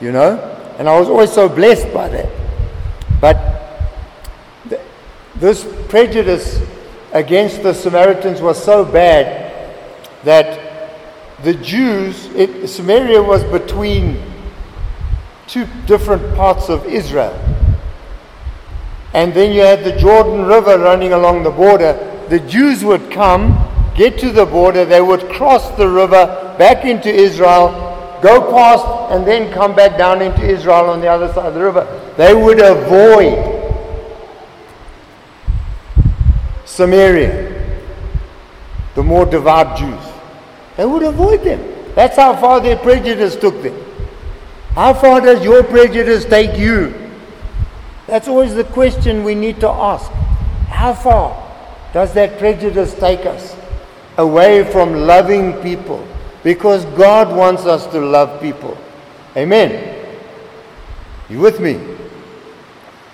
You 0.00 0.12
know? 0.12 0.38
And 0.78 0.88
I 0.88 0.96
was 0.96 1.08
always 1.08 1.32
so 1.32 1.48
blessed 1.48 1.92
by 1.92 2.08
that. 2.08 2.30
But 3.20 3.36
th- 4.68 4.80
this 5.34 5.66
prejudice 5.88 6.62
against 7.12 7.64
the 7.64 7.74
Samaritans 7.74 8.40
was 8.40 8.62
so 8.62 8.84
bad 8.84 9.74
that 10.22 11.42
the 11.42 11.54
Jews, 11.54 12.26
it, 12.26 12.68
Samaria 12.68 13.20
was 13.20 13.42
between 13.42 14.33
two 15.46 15.66
different 15.86 16.34
parts 16.34 16.68
of 16.68 16.86
Israel. 16.86 17.32
And 19.12 19.32
then 19.32 19.52
you 19.52 19.60
had 19.60 19.84
the 19.84 19.96
Jordan 19.96 20.44
River 20.46 20.78
running 20.78 21.12
along 21.12 21.44
the 21.44 21.50
border. 21.50 21.92
The 22.28 22.40
Jews 22.40 22.84
would 22.84 23.12
come, 23.12 23.56
get 23.94 24.18
to 24.18 24.32
the 24.32 24.44
border, 24.44 24.84
they 24.84 25.00
would 25.00 25.28
cross 25.30 25.70
the 25.76 25.88
river 25.88 26.54
back 26.58 26.84
into 26.84 27.08
Israel, 27.08 27.68
go 28.22 28.50
past, 28.50 29.12
and 29.12 29.26
then 29.26 29.52
come 29.52 29.76
back 29.76 29.96
down 29.96 30.20
into 30.20 30.42
Israel 30.42 30.90
on 30.90 31.00
the 31.00 31.06
other 31.06 31.32
side 31.32 31.46
of 31.46 31.54
the 31.54 31.62
river. 31.62 32.12
They 32.16 32.34
would 32.34 32.60
avoid 32.60 33.52
Samaria, 36.64 37.78
the 38.96 39.02
more 39.02 39.26
devout 39.26 39.78
Jews. 39.78 40.12
They 40.76 40.84
would 40.84 41.04
avoid 41.04 41.44
them. 41.44 41.92
That's 41.94 42.16
how 42.16 42.34
far 42.34 42.60
their 42.60 42.76
prejudice 42.76 43.36
took 43.36 43.62
them. 43.62 43.83
How 44.74 44.92
far 44.92 45.20
does 45.20 45.44
your 45.44 45.62
prejudice 45.62 46.24
take 46.24 46.58
you? 46.58 46.92
That's 48.08 48.26
always 48.26 48.54
the 48.54 48.64
question 48.64 49.22
we 49.22 49.36
need 49.36 49.60
to 49.60 49.68
ask. 49.68 50.10
How 50.68 50.92
far 50.94 51.40
does 51.92 52.12
that 52.14 52.40
prejudice 52.40 52.92
take 52.98 53.24
us 53.24 53.56
away 54.18 54.68
from 54.72 54.94
loving 54.94 55.52
people? 55.62 56.04
Because 56.42 56.84
God 56.96 57.34
wants 57.34 57.66
us 57.66 57.86
to 57.92 58.00
love 58.00 58.40
people. 58.40 58.76
Amen. 59.36 60.18
You 61.28 61.38
with 61.38 61.60
me? 61.60 61.74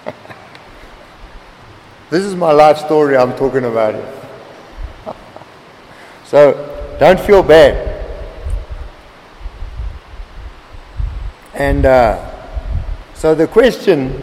this 2.11 2.25
is 2.25 2.35
my 2.35 2.53
life 2.53 2.79
story 2.79 3.19
I'm 3.19 3.37
talking 3.37 3.65
about 3.65 3.95
it. 3.95 4.15
so 6.25 6.97
don't 6.99 7.21
feel 7.21 7.43
bad. 7.43 7.90
And 11.61 11.85
uh, 11.85 12.17
so 13.13 13.35
the 13.35 13.47
question 13.47 14.23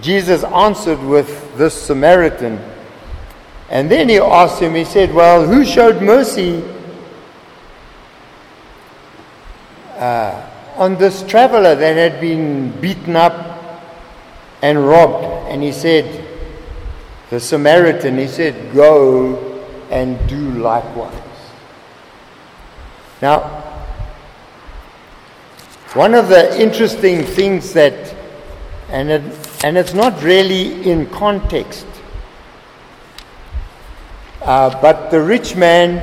Jesus 0.00 0.42
answered 0.42 0.98
with 0.98 1.56
this 1.56 1.80
Samaritan. 1.80 2.58
And 3.70 3.88
then 3.88 4.08
he 4.08 4.18
asked 4.18 4.60
him, 4.60 4.74
he 4.74 4.84
said, 4.84 5.14
Well, 5.14 5.46
who 5.46 5.64
showed 5.64 6.02
mercy 6.02 6.64
uh, 9.94 10.44
on 10.74 10.96
this 10.98 11.22
traveler 11.22 11.76
that 11.76 11.94
had 11.94 12.20
been 12.20 12.72
beaten 12.80 13.14
up 13.14 13.86
and 14.60 14.84
robbed? 14.84 15.52
And 15.52 15.62
he 15.62 15.70
said, 15.70 16.26
The 17.30 17.38
Samaritan, 17.38 18.18
he 18.18 18.26
said, 18.26 18.74
Go 18.74 19.62
and 19.88 20.18
do 20.28 20.50
likewise. 20.54 21.14
Now, 23.22 23.61
one 25.94 26.14
of 26.14 26.28
the 26.28 26.58
interesting 26.58 27.22
things 27.22 27.74
that, 27.74 28.16
and 28.88 29.10
it, 29.10 29.22
and 29.62 29.76
it's 29.76 29.92
not 29.92 30.22
really 30.22 30.90
in 30.90 31.06
context. 31.10 31.86
Uh, 34.40 34.80
but 34.80 35.10
the 35.10 35.20
rich 35.20 35.54
man 35.54 35.98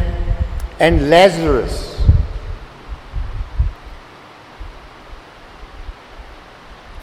and 0.79 1.09
Lazarus. 1.09 1.99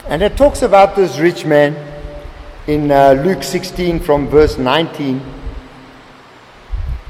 And 0.08 0.22
it 0.22 0.36
talks 0.36 0.62
about 0.62 0.94
this 0.94 1.18
rich 1.18 1.44
man 1.44 1.74
in 2.68 2.92
uh, 2.92 3.20
Luke 3.24 3.42
16 3.42 3.98
from 3.98 4.28
verse 4.28 4.58
19. 4.58 5.20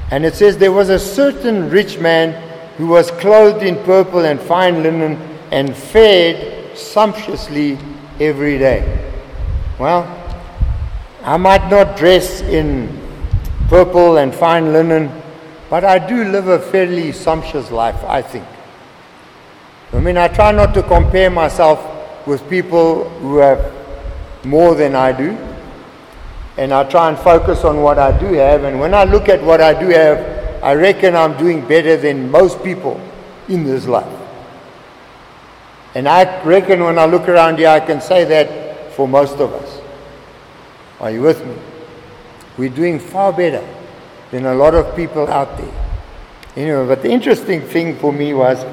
And 0.09 0.25
it 0.25 0.33
says, 0.33 0.57
There 0.57 0.71
was 0.71 0.89
a 0.89 0.97
certain 0.97 1.69
rich 1.69 1.99
man 1.99 2.33
who 2.77 2.87
was 2.87 3.11
clothed 3.11 3.61
in 3.61 3.75
purple 3.83 4.25
and 4.25 4.39
fine 4.41 4.81
linen 4.81 5.36
and 5.51 5.75
fed 5.75 6.77
sumptuously 6.77 7.77
every 8.19 8.57
day. 8.57 9.11
Well, 9.79 10.05
I 11.23 11.37
might 11.37 11.69
not 11.69 11.97
dress 11.97 12.41
in 12.41 12.89
purple 13.67 14.17
and 14.17 14.33
fine 14.33 14.71
linen, 14.73 15.11
but 15.69 15.83
I 15.83 15.99
do 15.99 16.23
live 16.23 16.47
a 16.47 16.59
fairly 16.59 17.11
sumptuous 17.11 17.71
life, 17.71 18.01
I 18.05 18.21
think. 18.21 18.45
I 19.93 19.99
mean, 19.99 20.17
I 20.17 20.27
try 20.27 20.51
not 20.51 20.73
to 20.73 20.83
compare 20.83 21.29
myself 21.29 22.27
with 22.27 22.47
people 22.49 23.09
who 23.19 23.37
have 23.37 23.73
more 24.45 24.75
than 24.75 24.95
I 24.95 25.11
do, 25.11 25.37
and 26.57 26.73
I 26.73 26.83
try 26.85 27.09
and 27.09 27.17
focus 27.17 27.63
on 27.63 27.81
what 27.81 27.99
I 27.99 28.17
do 28.17 28.33
have. 28.33 28.63
And 28.63 28.79
when 28.79 28.93
I 28.93 29.03
look 29.03 29.29
at 29.29 29.41
what 29.43 29.61
I 29.61 29.79
do 29.79 29.89
have, 29.89 30.63
I 30.63 30.73
reckon 30.73 31.15
I'm 31.15 31.37
doing 31.37 31.65
better 31.67 31.97
than 31.97 32.31
most 32.31 32.63
people 32.63 32.99
in 33.47 33.63
this 33.63 33.85
life. 33.85 34.26
And 35.97 36.07
I 36.07 36.43
reckon 36.43 36.83
when 36.83 36.99
I 36.99 37.05
look 37.07 37.27
around 37.27 37.57
here, 37.57 37.69
I 37.69 37.79
can 37.79 38.01
say 38.01 38.23
that 38.25 38.93
for 38.93 39.07
most 39.07 39.39
of 39.39 39.51
us. 39.51 39.81
Are 40.99 41.09
you 41.09 41.23
with 41.23 41.43
me? 41.43 41.55
We're 42.55 42.69
doing 42.69 42.99
far 42.99 43.33
better 43.33 43.67
than 44.29 44.45
a 44.45 44.53
lot 44.53 44.75
of 44.75 44.95
people 44.95 45.27
out 45.27 45.57
there. 45.57 45.73
Anyway, 46.55 46.85
but 46.85 47.01
the 47.01 47.09
interesting 47.09 47.61
thing 47.61 47.95
for 47.95 48.13
me 48.13 48.35
was, 48.35 48.63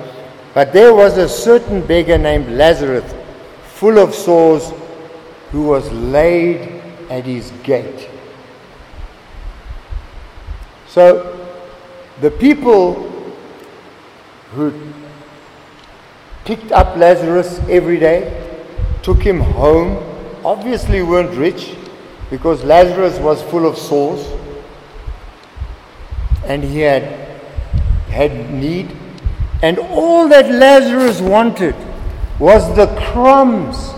but 0.52 0.74
there 0.74 0.92
was 0.92 1.16
a 1.16 1.26
certain 1.26 1.80
beggar 1.86 2.18
named 2.18 2.50
Lazarus, 2.50 3.10
full 3.68 3.98
of 3.98 4.14
sores, 4.14 4.70
who 5.50 5.62
was 5.62 5.90
laid 5.92 6.82
at 7.08 7.24
his 7.24 7.50
gate. 7.62 8.06
So, 10.88 11.40
the 12.20 12.30
people 12.30 13.10
who 14.50 14.92
picked 16.44 16.72
up 16.72 16.96
Lazarus 16.96 17.58
every 17.68 17.98
day, 17.98 18.40
took 19.02 19.22
him 19.22 19.40
home, 19.40 20.02
obviously 20.44 21.02
weren't 21.02 21.36
rich 21.36 21.74
because 22.30 22.62
Lazarus 22.64 23.18
was 23.18 23.42
full 23.44 23.66
of 23.66 23.78
sores 23.78 24.26
and 26.44 26.62
he 26.62 26.80
had 26.80 27.02
had 28.10 28.50
need. 28.52 28.94
And 29.62 29.78
all 29.78 30.28
that 30.28 30.50
Lazarus 30.50 31.20
wanted 31.20 31.74
was 32.38 32.74
the 32.76 32.86
crumbs 33.12 33.92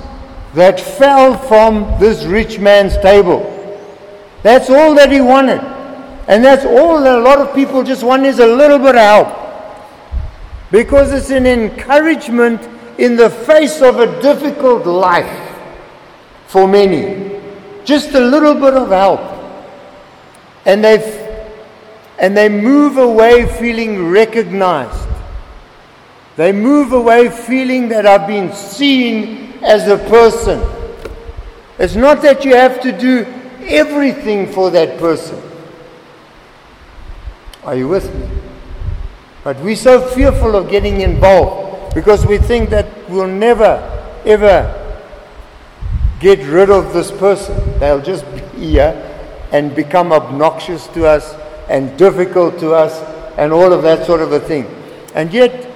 that 0.54 0.80
fell 0.80 1.36
from 1.36 1.98
this 2.00 2.24
rich 2.24 2.58
man's 2.58 2.96
table. 2.98 3.52
That's 4.42 4.70
all 4.70 4.94
that 4.94 5.10
he 5.10 5.20
wanted. 5.20 5.60
And 6.28 6.44
that's 6.44 6.64
all 6.64 7.00
that 7.02 7.18
a 7.18 7.20
lot 7.20 7.40
of 7.40 7.54
people 7.54 7.82
just 7.82 8.02
want 8.02 8.24
is 8.24 8.38
a 8.38 8.46
little 8.46 8.78
bit 8.78 8.94
of 8.94 9.00
help. 9.00 9.28
Because 10.70 11.12
it's 11.12 11.30
an 11.30 11.46
encouragement 11.46 12.60
in 12.98 13.16
the 13.16 13.30
face 13.30 13.82
of 13.82 14.00
a 14.00 14.20
difficult 14.20 14.86
life 14.86 15.54
for 16.46 16.66
many. 16.66 17.40
Just 17.84 18.14
a 18.14 18.20
little 18.20 18.54
bit 18.54 18.74
of 18.74 18.88
help. 18.88 19.20
And 20.64 20.82
they 20.82 21.24
and 22.18 22.36
they 22.36 22.48
move 22.48 22.96
away 22.96 23.46
feeling 23.58 24.08
recognized. 24.08 25.08
They 26.36 26.52
move 26.52 26.92
away 26.92 27.28
feeling 27.28 27.88
that 27.90 28.06
I've 28.06 28.26
been 28.26 28.52
seen 28.52 29.52
as 29.62 29.86
a 29.88 29.98
person. 29.98 30.60
It's 31.78 31.94
not 31.94 32.22
that 32.22 32.44
you 32.44 32.54
have 32.54 32.80
to 32.82 32.92
do 32.92 33.26
everything 33.60 34.50
for 34.52 34.70
that 34.70 34.98
person. 34.98 35.42
Are 37.64 37.74
you 37.74 37.88
with 37.88 38.14
me? 38.14 38.45
But 39.46 39.60
we're 39.60 39.76
so 39.76 40.00
fearful 40.00 40.56
of 40.56 40.68
getting 40.68 41.02
involved 41.02 41.94
because 41.94 42.26
we 42.26 42.36
think 42.36 42.68
that 42.70 43.08
we'll 43.08 43.28
never, 43.28 43.78
ever 44.24 44.58
get 46.18 46.40
rid 46.40 46.68
of 46.68 46.92
this 46.92 47.12
person. 47.12 47.54
They'll 47.78 48.02
just 48.02 48.24
be 48.34 48.40
here 48.58 48.90
and 49.52 49.72
become 49.72 50.12
obnoxious 50.12 50.88
to 50.88 51.06
us 51.06 51.32
and 51.68 51.96
difficult 51.96 52.58
to 52.58 52.74
us 52.74 53.00
and 53.38 53.52
all 53.52 53.72
of 53.72 53.84
that 53.84 54.04
sort 54.04 54.20
of 54.20 54.32
a 54.32 54.40
thing. 54.40 54.66
And 55.14 55.32
yet, 55.32 55.70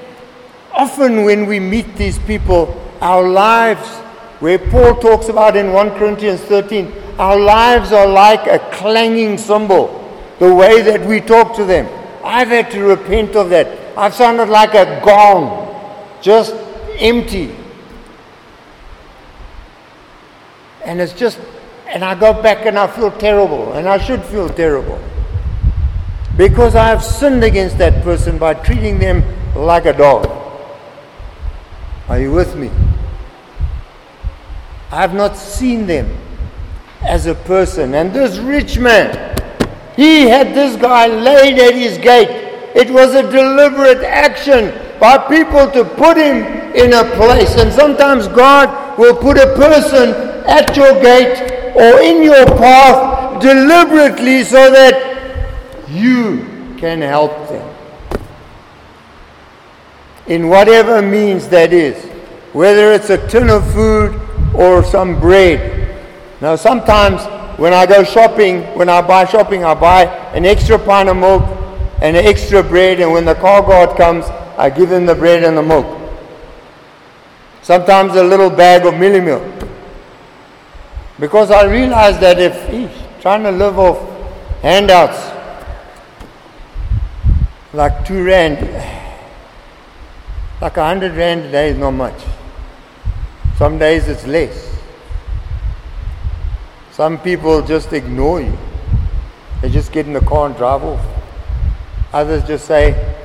often 0.73 1.23
when 1.23 1.47
we 1.47 1.61
meet 1.61 1.95
these 1.95 2.19
people, 2.19 2.75
our 3.01 3.29
lives, 3.29 3.89
where 4.41 4.59
Paul 4.59 4.97
talks 4.97 5.29
about 5.29 5.55
in 5.55 5.73
1 5.73 5.91
Corinthians 5.91 6.41
13, 6.41 6.93
our 7.21 7.39
lives 7.39 7.93
are 7.93 8.09
like 8.09 8.49
a 8.49 8.59
clanging 8.73 9.39
cymbal, 9.39 9.87
the 10.41 10.53
way 10.53 10.83
that 10.83 11.07
we 11.07 11.21
talk 11.21 11.55
to 11.55 11.65
them. 11.65 12.00
I've 12.23 12.49
had 12.49 12.71
to 12.73 12.83
repent 12.83 13.37
of 13.37 13.51
that. 13.51 13.97
I've 13.97 14.15
sounded 14.15 14.49
like 14.49 14.75
a 14.75 15.01
gong, 15.05 16.21
just 16.21 16.55
empty. 16.99 17.55
And 20.85 21.01
it's 21.01 21.13
just, 21.13 21.39
and 21.87 22.05
I 22.05 22.15
go 22.15 22.33
back 22.43 22.67
and 22.67 22.79
I 22.79 22.87
feel 22.87 23.11
terrible, 23.11 23.73
and 23.73 23.89
I 23.89 23.99
should 23.99 24.25
feel 24.25 24.49
terrible. 24.49 25.01
Because 26.37 26.75
I 26.75 26.89
have 26.89 27.05
sinned 27.05 27.45
against 27.45 27.79
that 27.79 28.03
person 28.03 28.39
by 28.39 28.55
treating 28.55 28.99
them 28.99 29.23
like 29.55 29.87
a 29.87 29.93
dog. 29.93 30.27
Are 32.09 32.19
you 32.19 32.33
with 32.33 32.57
me? 32.57 32.71
I 34.91 35.01
have 35.03 35.15
not 35.15 35.37
seen 35.37 35.87
them 35.87 36.17
as 37.03 37.27
a 37.27 37.35
person. 37.35 37.95
And 37.95 38.13
this 38.13 38.39
rich 38.39 38.79
man, 38.79 39.30
he 40.01 40.29
had 40.35 40.55
this 40.55 40.77
guy 40.77 41.07
laid 41.07 41.59
at 41.59 41.75
his 41.75 41.99
gate 41.99 42.51
it 42.75 42.89
was 42.91 43.15
a 43.15 43.23
deliberate 43.23 44.05
action 44.05 44.73
by 45.01 45.19
people 45.19 45.71
to 45.73 45.85
put 45.85 46.17
him 46.17 46.37
in 46.75 46.93
a 46.93 47.05
place. 47.17 47.57
And 47.57 47.73
sometimes 47.73 48.29
God 48.29 48.99
will 48.99 49.17
put 49.17 49.39
a 49.39 49.55
person 49.57 50.11
at 50.47 50.77
your 50.77 51.01
gate 51.03 51.75
or 51.75 52.01
in 52.01 52.23
your 52.23 52.47
path 52.47 53.43
deliberately 53.43 54.45
so 54.45 54.71
that 54.71 55.89
you 55.89 56.75
can 56.79 57.01
help 57.01 57.33
them. 57.49 57.67
In 60.29 60.49
whatever 60.49 61.03
means 61.03 61.49
that 61.49 61.73
is, 61.73 62.05
whether 62.53 62.93
it's 62.93 63.11
a 63.11 63.27
tin 63.27 63.51
of 63.51 63.69
food 63.73 64.21
or 64.55 64.85
some 64.85 65.19
bread. 65.19 66.07
Now, 66.41 66.55
sometimes 66.55 67.23
when 67.61 67.75
I 67.75 67.85
go 67.85 68.03
shopping, 68.05 68.63
when 68.75 68.89
I 68.89 69.03
buy 69.03 69.27
shopping, 69.27 69.65
I 69.65 69.75
buy 69.75 70.05
an 70.33 70.47
extra 70.47 70.79
pint 70.79 71.11
of 71.11 71.19
milk 71.19 71.43
and 72.01 72.17
an 72.17 72.25
extra 72.25 72.63
bread, 72.63 73.01
and 73.01 73.13
when 73.13 73.27
the 73.27 73.35
car 73.35 73.61
guard 73.61 73.99
comes, 73.99 74.25
I 74.57 74.71
give 74.71 74.91
him 74.91 75.05
the 75.05 75.15
bread 75.15 75.45
and 75.45 75.59
the 75.59 75.63
milk. 75.63 76.01
Sometimes 77.61 78.15
a 78.15 78.25
little 78.25 78.49
bag 78.49 78.87
of 78.87 78.99
milk 78.99 79.43
because 81.19 81.51
I 81.51 81.65
realized 81.71 82.21
that 82.21 82.41
if 82.41 82.67
he's 82.71 82.89
trying 83.21 83.43
to 83.43 83.51
live 83.51 83.79
off 83.79 83.99
handouts 84.63 85.21
like 87.75 88.07
two 88.07 88.25
rand, 88.25 88.59
like 90.63 90.79
a 90.79 90.85
hundred 90.87 91.15
rand 91.15 91.43
a 91.43 91.53
day 91.53 91.69
is 91.69 91.77
not 91.77 91.91
much. 91.91 92.23
Some 93.59 93.77
days 93.77 94.09
it's 94.09 94.27
less. 94.27 94.80
Some 97.01 97.17
people 97.19 97.63
just 97.63 97.95
ignore 97.95 98.43
you. 98.43 98.53
They 99.63 99.71
just 99.71 99.91
get 99.91 100.05
in 100.07 100.13
the 100.13 100.21
car 100.21 100.49
and 100.49 100.55
drive 100.55 100.85
off. 100.85 101.03
Others 102.13 102.45
just 102.47 102.67
say, 102.67 103.17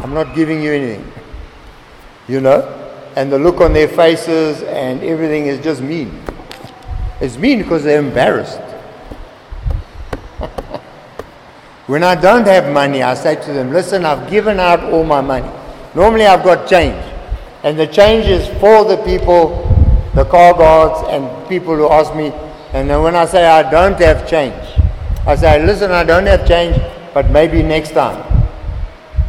I'm 0.00 0.12
not 0.12 0.34
giving 0.34 0.60
you 0.62 0.72
anything. 0.74 1.10
You 2.28 2.42
know? 2.42 2.74
and 3.16 3.32
the 3.32 3.38
look 3.38 3.62
on 3.62 3.72
their 3.72 3.88
faces 3.88 4.62
and 4.62 5.02
everything 5.02 5.46
is 5.46 5.58
just 5.64 5.80
mean. 5.80 6.22
It's 7.22 7.38
mean 7.38 7.62
because 7.62 7.82
they're 7.82 7.98
embarrassed. 7.98 8.58
when 11.86 12.04
I 12.04 12.14
don't 12.14 12.46
have 12.46 12.70
money, 12.74 13.02
I 13.02 13.14
say 13.14 13.36
to 13.36 13.52
them, 13.54 13.72
Listen, 13.72 14.04
I've 14.04 14.28
given 14.28 14.60
out 14.60 14.80
all 14.92 15.02
my 15.02 15.22
money. 15.22 15.50
Normally, 15.94 16.26
I've 16.26 16.44
got 16.44 16.68
change. 16.68 17.02
And 17.62 17.78
the 17.78 17.86
change 17.86 18.26
is 18.26 18.46
for 18.60 18.84
the 18.84 18.98
people, 18.98 19.64
the 20.14 20.24
car 20.24 20.54
guards, 20.54 21.08
and 21.08 21.48
people 21.48 21.76
who 21.76 21.88
ask 21.88 22.14
me. 22.14 22.32
And 22.72 22.88
then 22.88 23.02
when 23.02 23.16
I 23.16 23.24
say 23.24 23.46
I 23.46 23.68
don't 23.70 23.98
have 24.00 24.28
change, 24.28 24.54
I 25.26 25.36
say, 25.36 25.64
Listen, 25.64 25.90
I 25.90 26.04
don't 26.04 26.26
have 26.26 26.46
change, 26.46 26.76
but 27.14 27.30
maybe 27.30 27.62
next 27.62 27.90
time. 27.90 28.24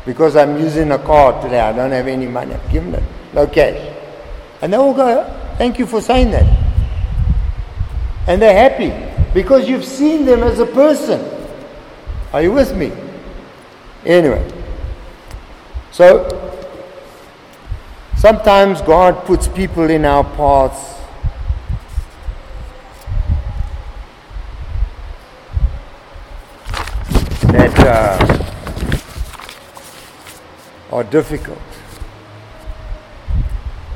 Because 0.06 0.36
I'm 0.36 0.58
using 0.58 0.92
a 0.92 1.00
card 1.00 1.42
today, 1.42 1.60
I 1.60 1.72
don't 1.74 1.92
have 1.92 2.08
any 2.08 2.26
money. 2.28 2.54
I've 2.54 2.72
given 2.72 2.96
it 2.96 3.04
no 3.34 3.48
cash. 3.48 3.96
And 4.62 4.74
they 4.74 4.78
all 4.78 4.94
go, 4.94 5.24
Thank 5.58 5.80
you 5.80 5.86
for 5.86 6.02
saying 6.02 6.32
that. 6.32 6.46
And 8.28 8.42
they're 8.42 8.70
happy 8.70 8.94
because 9.34 9.68
you've 9.68 9.86
seen 9.86 10.26
them 10.26 10.44
as 10.44 10.60
a 10.60 10.66
person. 10.66 11.20
Are 12.32 12.42
you 12.42 12.52
with 12.52 12.76
me? 12.76 12.92
Anyway, 14.06 14.48
so 15.92 16.39
sometimes 18.20 18.82
God 18.82 19.24
puts 19.26 19.48
people 19.48 19.90
in 19.90 20.04
our 20.04 20.26
paths. 20.26 20.98
That 27.54 27.80
uh, 27.80 28.40
are 30.92 31.06
difficult. 31.06 31.58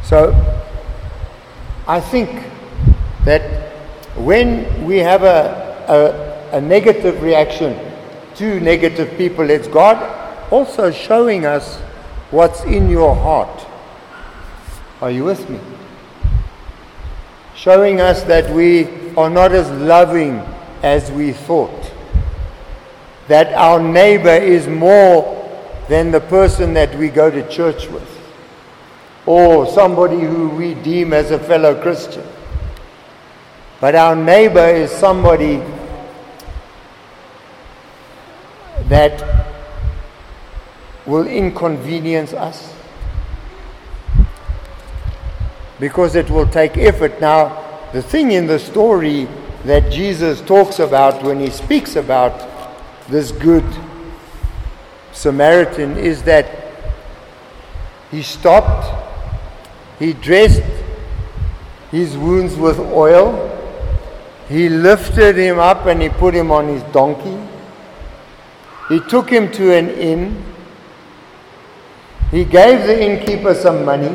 So 0.03 0.31
I 1.86 1.99
think 1.99 2.29
that 3.25 3.41
when 4.15 4.86
we 4.86 4.99
have 4.99 5.23
a, 5.23 6.47
a, 6.53 6.57
a 6.57 6.62
negative 6.62 7.21
reaction 7.21 7.77
to 8.36 8.59
negative 8.62 9.17
people, 9.17 9.49
it's 9.49 9.67
God 9.67 9.97
also 10.49 10.91
showing 10.91 11.45
us 11.45 11.77
what's 12.31 12.63
in 12.63 12.89
your 12.89 13.13
heart. 13.13 13.72
Are 15.04 15.12
you 15.12 15.26
with 15.26 15.50
me? 15.50 15.60
Showing 17.58 18.00
us 18.00 18.24
that 18.24 18.50
we 18.56 18.88
are 19.18 19.30
not 19.30 19.52
as 19.52 19.70
loving 19.70 20.38
as 20.82 21.12
we 21.12 21.34
thought. 21.34 21.92
That 23.28 23.52
our 23.52 23.82
neighbor 23.82 24.30
is 24.30 24.66
more 24.66 25.28
than 25.89 26.12
the 26.12 26.22
person 26.22 26.74
that 26.76 26.96
we 26.98 27.10
go 27.10 27.30
to 27.30 27.46
church 27.50 27.89
with 27.89 28.08
or 29.26 29.68
somebody 29.68 30.22
who 30.22 30.48
we 30.48 30.74
deem 30.76 31.12
as 31.12 31.32
a 31.32 31.39
fellow 31.39 31.76
Christian. 31.82 32.26
But 33.82 33.96
our 33.96 34.16
neighbor 34.16 34.68
is 34.70 34.89
somebody 34.89 35.62
that 38.88 39.22
will 41.06 41.28
inconvenience 41.28 42.32
us 42.32 42.72
because 45.79 46.15
it 46.15 46.29
will 46.29 46.47
take 46.47 46.77
effort. 46.77 47.19
Now, 47.19 47.89
the 47.93 48.01
thing 48.01 48.31
in 48.31 48.47
the 48.47 48.59
story 48.59 49.27
that 49.65 49.91
Jesus 49.91 50.41
talks 50.41 50.79
about 50.79 51.23
when 51.23 51.39
he 51.39 51.49
speaks 51.49 51.95
about 51.95 52.49
this 53.09 53.31
good 53.31 53.65
Samaritan 55.12 55.97
is 55.97 56.23
that 56.23 56.47
he 58.12 58.21
stopped 58.23 59.03
he 59.99 60.13
dressed 60.13 60.63
his 61.91 62.17
wounds 62.17 62.55
with 62.55 62.79
oil. 62.79 63.49
He 64.49 64.67
lifted 64.67 65.38
him 65.38 65.59
up 65.59 65.86
and 65.86 66.01
he 66.01 66.09
put 66.09 66.33
him 66.33 66.51
on 66.51 66.67
his 66.67 66.83
donkey. 66.91 67.39
He 68.89 68.99
took 68.99 69.29
him 69.29 69.51
to 69.51 69.73
an 69.73 69.89
inn. 69.91 70.43
He 72.31 72.43
gave 72.43 72.86
the 72.86 73.01
innkeeper 73.01 73.53
some 73.53 73.86
money 73.86 74.13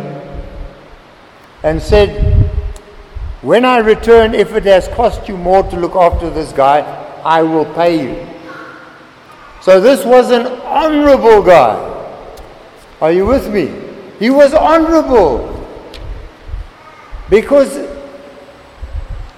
and 1.62 1.80
said, 1.82 2.50
When 3.42 3.64
I 3.64 3.78
return, 3.78 4.34
if 4.34 4.54
it 4.54 4.64
has 4.64 4.88
cost 4.88 5.28
you 5.28 5.36
more 5.36 5.62
to 5.64 5.78
look 5.78 5.94
after 5.94 6.30
this 6.30 6.52
guy, 6.52 6.80
I 7.24 7.42
will 7.42 7.64
pay 7.74 8.02
you. 8.02 8.28
So 9.60 9.80
this 9.80 10.04
was 10.04 10.30
an 10.30 10.46
honorable 10.62 11.42
guy. 11.42 11.84
Are 13.00 13.12
you 13.12 13.26
with 13.26 13.52
me? 13.52 13.72
He 14.18 14.30
was 14.30 14.54
honorable. 14.54 15.54
Because, 17.28 17.86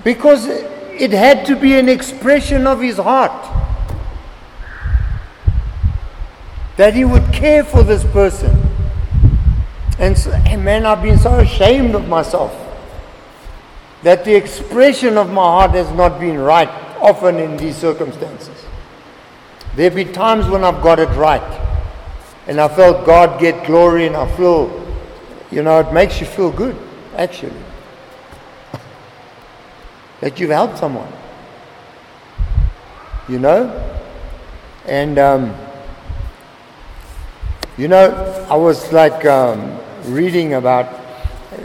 because 0.04 0.46
it 0.46 1.10
had 1.10 1.44
to 1.46 1.56
be 1.56 1.78
an 1.78 1.88
expression 1.88 2.66
of 2.66 2.80
his 2.80 2.96
heart. 2.96 3.56
That 6.76 6.94
he 6.94 7.04
would 7.04 7.32
care 7.32 7.64
for 7.64 7.82
this 7.82 8.04
person. 8.04 8.69
And, 10.00 10.18
so, 10.18 10.32
and 10.32 10.64
man, 10.64 10.86
I've 10.86 11.02
been 11.02 11.18
so 11.18 11.38
ashamed 11.38 11.94
of 11.94 12.08
myself 12.08 12.52
that 14.02 14.24
the 14.24 14.34
expression 14.34 15.16
of 15.16 15.28
my 15.30 15.42
heart 15.42 15.72
has 15.72 15.90
not 15.92 16.18
been 16.18 16.38
right 16.38 16.68
often 17.00 17.38
in 17.38 17.56
these 17.56 17.76
circumstances. 17.76 18.64
There 19.76 19.84
have 19.84 19.94
been 19.94 20.12
times 20.12 20.48
when 20.48 20.64
I've 20.64 20.82
got 20.82 20.98
it 20.98 21.10
right 21.10 21.66
and 22.48 22.60
I 22.60 22.66
felt 22.66 23.06
God 23.06 23.38
get 23.38 23.66
glory 23.66 24.06
and 24.06 24.16
I 24.16 24.26
feel, 24.36 24.68
you 25.52 25.62
know, 25.62 25.78
it 25.78 25.92
makes 25.92 26.18
you 26.18 26.26
feel 26.26 26.50
good, 26.50 26.76
actually 27.16 27.52
that 30.20 30.38
you've 30.38 30.50
helped 30.50 30.78
someone. 30.78 31.10
You 33.28 33.38
know? 33.38 33.96
And, 34.86 35.18
um, 35.18 35.56
you 37.76 37.88
know, 37.88 38.10
I 38.50 38.56
was 38.56 38.92
like 38.92 39.24
um, 39.24 39.78
reading 40.14 40.54
about, 40.54 40.86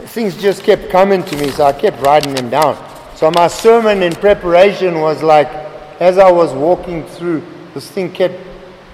things 0.06 0.36
just 0.36 0.64
kept 0.64 0.90
coming 0.90 1.22
to 1.24 1.36
me, 1.36 1.50
so 1.50 1.64
I 1.64 1.72
kept 1.72 2.00
writing 2.00 2.34
them 2.34 2.50
down. 2.50 2.76
So 3.14 3.30
my 3.30 3.48
sermon 3.48 4.02
in 4.02 4.12
preparation 4.14 5.00
was 5.00 5.22
like, 5.22 5.48
as 6.00 6.18
I 6.18 6.30
was 6.30 6.52
walking 6.52 7.04
through, 7.04 7.42
this 7.74 7.90
thing 7.90 8.12
kept 8.12 8.34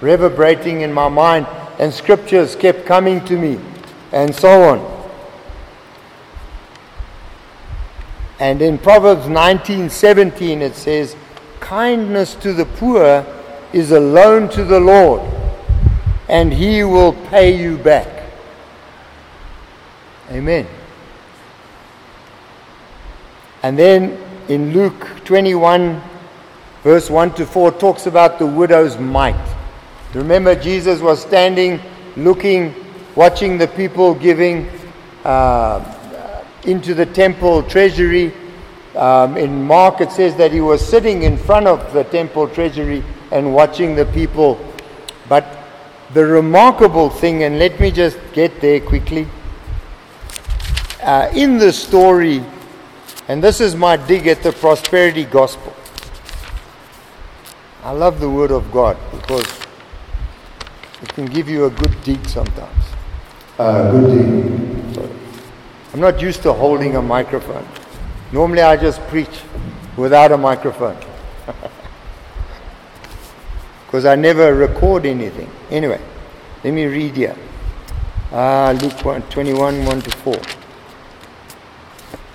reverberating 0.01 0.81
in 0.81 0.91
my 0.93 1.09
mind, 1.09 1.47
and 1.79 1.93
scriptures 1.93 2.55
kept 2.55 2.85
coming 2.85 3.23
to 3.25 3.37
me, 3.37 3.59
and 4.11 4.33
so 4.33 4.63
on. 4.63 4.93
And 8.39 8.61
in 8.61 8.77
Proverbs 8.77 9.27
19:17 9.27 10.61
it 10.61 10.75
says, 10.75 11.15
"Kindness 11.59 12.35
to 12.35 12.51
the 12.51 12.65
poor 12.65 13.25
is 13.71 13.91
a 13.91 13.99
loan 13.99 14.49
to 14.49 14.63
the 14.63 14.79
Lord, 14.79 15.21
and 16.27 16.53
he 16.53 16.83
will 16.83 17.13
pay 17.13 17.51
you 17.51 17.77
back." 17.77 18.22
Amen. 20.31 20.67
And 23.61 23.77
then 23.77 24.17
in 24.49 24.73
Luke 24.73 25.07
21 25.25 26.01
verse 26.83 27.09
1 27.09 27.33
to 27.35 27.45
4 27.45 27.71
talks 27.71 28.07
about 28.07 28.37
the 28.39 28.45
widow's 28.45 28.97
mite. 28.97 29.55
Remember, 30.13 30.53
Jesus 30.53 30.99
was 30.99 31.21
standing, 31.21 31.79
looking, 32.17 32.75
watching 33.15 33.57
the 33.57 33.67
people 33.67 34.13
giving 34.13 34.69
uh, 35.23 36.43
into 36.65 36.93
the 36.93 37.05
temple 37.05 37.63
treasury. 37.63 38.33
Um, 38.95 39.37
in 39.37 39.63
Mark, 39.63 40.01
it 40.01 40.11
says 40.11 40.35
that 40.35 40.51
he 40.51 40.61
was 40.61 40.85
sitting 40.85 41.23
in 41.23 41.37
front 41.37 41.67
of 41.67 41.93
the 41.93 42.03
temple 42.03 42.47
treasury 42.47 43.03
and 43.31 43.55
watching 43.55 43.95
the 43.95 44.05
people. 44.05 44.59
But 45.27 45.45
the 46.13 46.25
remarkable 46.25 47.09
thing, 47.09 47.43
and 47.43 47.57
let 47.57 47.79
me 47.79 47.89
just 47.89 48.19
get 48.33 48.61
there 48.61 48.79
quickly. 48.81 49.27
Uh, 51.03 51.29
in 51.35 51.57
the 51.57 51.73
story, 51.73 52.41
and 53.27 53.43
this 53.43 53.59
is 53.59 53.75
my 53.75 53.97
dig 53.97 54.25
at 54.27 54.41
the 54.41 54.53
prosperity 54.53 55.25
gospel. 55.25 55.75
I 57.83 57.91
love 57.91 58.21
the 58.21 58.29
word 58.29 58.51
of 58.51 58.71
God 58.71 58.97
because 59.11 59.45
it 61.01 61.09
can 61.09 61.25
give 61.25 61.49
you 61.49 61.65
a 61.65 61.69
good 61.69 62.01
dig 62.03 62.25
sometimes. 62.29 62.85
Uh, 63.59 63.91
good 63.91 64.07
dig. 64.07 64.95
Sorry. 64.95 65.09
I'm 65.93 65.99
not 65.99 66.21
used 66.21 66.41
to 66.43 66.53
holding 66.53 66.95
a 66.95 67.01
microphone. 67.01 67.67
Normally 68.31 68.61
I 68.61 68.77
just 68.77 69.01
preach 69.07 69.41
without 69.97 70.31
a 70.31 70.37
microphone. 70.37 70.97
Because 73.85 74.05
I 74.05 74.15
never 74.15 74.55
record 74.55 75.05
anything. 75.05 75.47
Anyway, 75.69 76.01
let 76.63 76.73
me 76.73 76.85
read 76.85 77.15
here. 77.15 77.35
Uh, 78.31 78.75
Luke 78.81 79.05
1, 79.05 79.21
21, 79.29 79.85
1 79.85 80.01
to 80.01 80.17
4. 80.17 80.62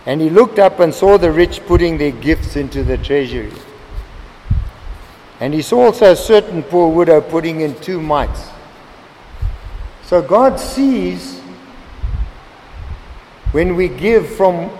And 0.06 0.20
he 0.20 0.30
looked 0.30 0.58
up 0.58 0.80
and 0.80 0.94
saw 0.94 1.18
the 1.18 1.30
rich 1.30 1.60
putting 1.66 1.98
their 1.98 2.12
gifts 2.12 2.56
into 2.56 2.82
the 2.82 2.96
treasury. 2.98 3.52
And 5.40 5.54
he 5.54 5.62
saw 5.62 5.86
also 5.86 6.12
a 6.12 6.16
certain 6.16 6.62
poor 6.62 6.92
widow 6.92 7.20
putting 7.20 7.60
in 7.60 7.78
two 7.80 8.00
mites. 8.00 8.48
So 10.04 10.22
God 10.22 10.58
sees 10.58 11.38
when 13.52 13.76
we 13.76 13.88
give 13.88 14.28
from 14.36 14.70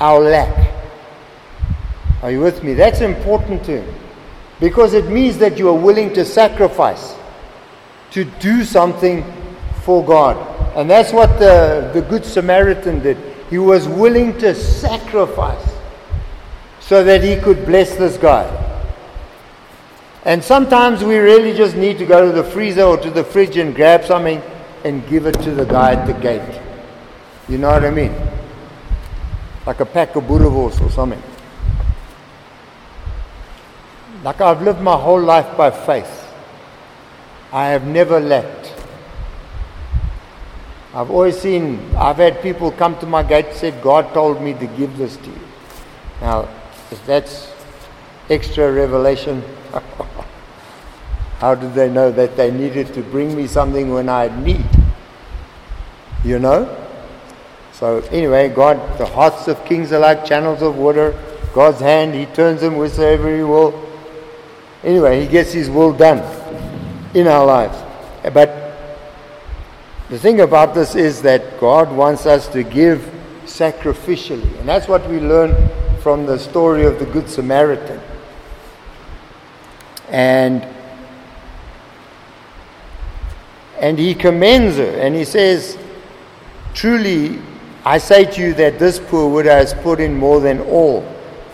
our 0.00 0.20
lack. 0.20 0.74
Are 2.22 2.30
you 2.30 2.40
with 2.40 2.62
me? 2.62 2.74
That's 2.74 3.00
important 3.00 3.64
to 3.64 3.82
Him. 3.82 3.94
Because 4.58 4.94
it 4.94 5.06
means 5.06 5.38
that 5.38 5.58
you 5.58 5.68
are 5.68 5.78
willing 5.78 6.12
to 6.14 6.24
sacrifice, 6.24 7.14
to 8.12 8.24
do 8.24 8.64
something 8.64 9.24
for 9.82 10.04
God. 10.04 10.36
And 10.76 10.90
that's 10.90 11.12
what 11.12 11.38
the, 11.38 11.90
the 11.92 12.02
Good 12.02 12.24
Samaritan 12.24 13.00
did. 13.00 13.18
He 13.50 13.58
was 13.58 13.86
willing 13.88 14.38
to 14.38 14.54
sacrifice 14.54 15.64
so 16.80 17.04
that 17.04 17.22
he 17.22 17.36
could 17.36 17.64
bless 17.66 17.96
this 17.96 18.16
guy. 18.16 18.62
And 20.24 20.42
sometimes 20.42 21.04
we 21.04 21.18
really 21.18 21.54
just 21.56 21.76
need 21.76 21.98
to 21.98 22.06
go 22.06 22.26
to 22.26 22.32
the 22.32 22.42
freezer 22.42 22.82
or 22.82 22.96
to 22.96 23.10
the 23.10 23.22
fridge 23.22 23.56
and 23.56 23.74
grab 23.74 24.04
something 24.04 24.42
and 24.84 25.06
give 25.08 25.26
it 25.26 25.40
to 25.42 25.52
the 25.52 25.64
guy 25.64 25.92
at 25.92 26.06
the 26.06 26.14
gate. 26.14 26.60
You 27.48 27.58
know 27.58 27.70
what 27.70 27.84
I 27.84 27.90
mean? 27.90 28.14
Like 29.66 29.78
a 29.80 29.86
pack 29.86 30.16
of 30.16 30.24
boerewors 30.24 30.80
or 30.80 30.90
something. 30.90 31.22
Like 34.24 34.40
I've 34.40 34.62
lived 34.62 34.80
my 34.80 34.96
whole 34.96 35.22
life 35.22 35.56
by 35.56 35.70
faith. 35.70 36.26
I 37.52 37.68
have 37.68 37.86
never 37.86 38.18
lacked. 38.18 38.65
I've 40.96 41.10
always 41.10 41.38
seen, 41.38 41.94
I've 41.94 42.16
had 42.16 42.40
people 42.40 42.72
come 42.72 42.98
to 43.00 43.06
my 43.06 43.22
gate 43.22 43.44
and 43.48 43.54
said, 43.54 43.82
God 43.82 44.14
told 44.14 44.40
me 44.40 44.54
to 44.54 44.66
give 44.66 44.96
this 44.96 45.18
to 45.18 45.26
you. 45.26 45.40
Now, 46.22 46.48
if 46.90 47.04
that's 47.04 47.52
extra 48.30 48.72
revelation, 48.72 49.42
how 51.38 51.54
did 51.54 51.74
they 51.74 51.90
know 51.90 52.10
that 52.12 52.38
they 52.38 52.50
needed 52.50 52.94
to 52.94 53.02
bring 53.02 53.36
me 53.36 53.46
something 53.46 53.92
when 53.92 54.08
I 54.08 54.28
had 54.28 54.42
need? 54.42 54.64
You 56.24 56.38
know? 56.38 56.74
So, 57.74 57.98
anyway, 58.10 58.48
God, 58.48 58.98
the 58.98 59.04
hearts 59.04 59.48
of 59.48 59.62
kings 59.66 59.92
are 59.92 59.98
like 59.98 60.24
channels 60.24 60.62
of 60.62 60.78
water. 60.78 61.14
God's 61.52 61.80
hand, 61.80 62.14
He 62.14 62.24
turns 62.24 62.62
them 62.62 62.76
whithersoever 62.76 63.36
He 63.36 63.42
will. 63.42 63.86
Anyway, 64.82 65.20
He 65.20 65.28
gets 65.28 65.52
His 65.52 65.68
will 65.68 65.92
done 65.92 66.20
in 67.14 67.26
our 67.26 67.44
lives. 67.44 67.76
But 68.32 68.65
the 70.08 70.18
thing 70.18 70.40
about 70.40 70.74
this 70.74 70.94
is 70.94 71.22
that 71.22 71.58
God 71.58 71.90
wants 71.90 72.26
us 72.26 72.46
to 72.48 72.62
give 72.62 73.00
sacrificially. 73.44 74.58
And 74.60 74.68
that's 74.68 74.86
what 74.86 75.08
we 75.08 75.18
learn 75.18 75.68
from 76.00 76.26
the 76.26 76.38
story 76.38 76.84
of 76.84 76.98
the 76.98 77.06
Good 77.06 77.28
Samaritan. 77.28 78.00
And 80.08 80.66
and 83.78 83.98
he 83.98 84.14
commends 84.14 84.76
her 84.76 84.90
and 85.00 85.14
he 85.14 85.24
says, 85.24 85.76
Truly, 86.74 87.40
I 87.84 87.98
say 87.98 88.24
to 88.24 88.40
you 88.40 88.54
that 88.54 88.78
this 88.78 88.98
poor 88.98 89.28
widow 89.28 89.50
has 89.50 89.74
put 89.74 90.00
in 90.00 90.14
more 90.14 90.40
than 90.40 90.60
all. 90.60 91.02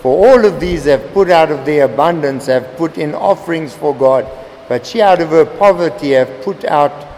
For 0.01 0.29
all 0.29 0.45
of 0.45 0.61
these 0.61 0.85
have 0.85 1.13
put 1.13 1.31
out 1.31 1.51
of 1.51 1.65
their 1.65 1.85
abundance, 1.85 2.47
have 2.47 2.77
put 2.77 2.99
in 2.99 3.15
offerings 3.15 3.75
for 3.75 3.95
God. 3.95 4.27
But 4.69 4.87
she 4.87 5.01
out 5.01 5.21
of 5.21 5.31
her 5.31 5.45
poverty 5.45 6.11
have 6.11 6.43
put 6.43 6.65
out 6.65 7.12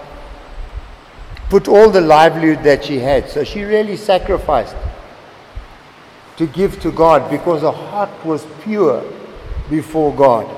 put 1.51 1.68
all 1.68 1.90
the 1.90 2.01
livelihood 2.01 2.64
that 2.64 2.84
she 2.84 2.99
had. 2.99 3.28
So 3.28 3.45
she 3.45 3.62
really 3.62 3.97
sacrificed 3.97 4.76
to 6.36 6.47
give 6.47 6.80
to 6.80 6.90
God 6.90 7.30
because 7.30 7.62
her 7.62 7.70
heart 7.70 8.24
was 8.24 8.47
pure 8.62 9.05
before 9.70 10.14
God. 10.14 10.49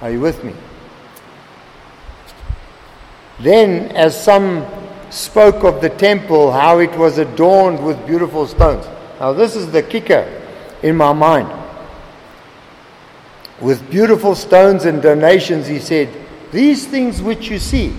Are 0.00 0.10
you 0.10 0.20
with 0.20 0.42
me? 0.44 0.54
Then, 3.40 3.92
as 3.92 4.20
some 4.20 4.66
spoke 5.10 5.64
of 5.64 5.80
the 5.80 5.90
temple, 5.90 6.52
how 6.52 6.78
it 6.80 6.90
was 6.96 7.18
adorned 7.18 7.84
with 7.84 8.04
beautiful 8.06 8.46
stones. 8.46 8.86
Now, 9.20 9.32
this 9.32 9.56
is 9.56 9.70
the 9.70 9.82
kicker 9.82 10.26
in 10.82 10.96
my 10.96 11.12
mind. 11.12 11.48
With 13.60 13.90
beautiful 13.90 14.34
stones 14.34 14.84
and 14.84 15.02
donations, 15.02 15.66
he 15.66 15.78
said, 15.78 16.08
These 16.52 16.86
things 16.86 17.20
which 17.20 17.48
you 17.48 17.58
see. 17.58 17.94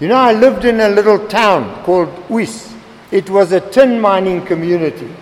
You 0.00 0.08
know, 0.08 0.16
I 0.16 0.32
lived 0.32 0.64
in 0.64 0.80
a 0.80 0.88
little 0.88 1.28
town 1.28 1.84
called 1.84 2.08
Uis. 2.28 2.74
It 3.10 3.30
was 3.30 3.52
a 3.52 3.60
tin 3.60 4.00
mining 4.00 4.44
community. 4.44 5.14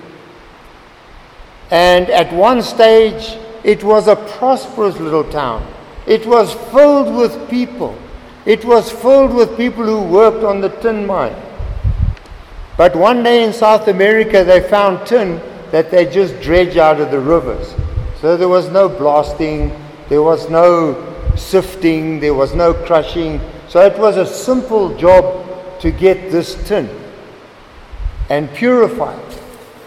And 1.70 2.08
at 2.10 2.32
one 2.32 2.62
stage, 2.62 3.38
it 3.64 3.84
was 3.84 4.08
a 4.08 4.16
prosperous 4.16 4.98
little 4.98 5.24
town. 5.24 5.66
It 6.06 6.26
was 6.26 6.52
filled 6.72 7.14
with 7.14 7.48
people. 7.48 7.96
It 8.44 8.64
was 8.64 8.90
filled 8.90 9.34
with 9.34 9.56
people 9.56 9.84
who 9.84 10.02
worked 10.02 10.42
on 10.42 10.60
the 10.60 10.68
tin 10.68 11.06
mine. 11.06 11.36
But 12.76 12.96
one 12.96 13.22
day 13.22 13.44
in 13.44 13.52
South 13.52 13.88
America, 13.88 14.42
they 14.42 14.66
found 14.68 15.06
tin 15.06 15.40
that 15.70 15.90
they 15.90 16.06
just 16.06 16.40
dredge 16.40 16.76
out 16.76 17.00
of 17.00 17.10
the 17.10 17.20
rivers. 17.20 17.74
So 18.20 18.36
there 18.36 18.48
was 18.48 18.68
no 18.70 18.88
blasting, 18.88 19.70
there 20.08 20.22
was 20.22 20.48
no 20.48 20.96
sifting, 21.36 22.20
there 22.20 22.34
was 22.34 22.54
no 22.54 22.74
crushing. 22.74 23.40
So 23.72 23.80
it 23.80 23.98
was 23.98 24.18
a 24.18 24.26
simple 24.26 24.94
job 24.98 25.80
to 25.80 25.90
get 25.90 26.30
this 26.30 26.62
tin 26.68 26.90
and 28.28 28.52
purify 28.52 29.18
it. 29.18 29.42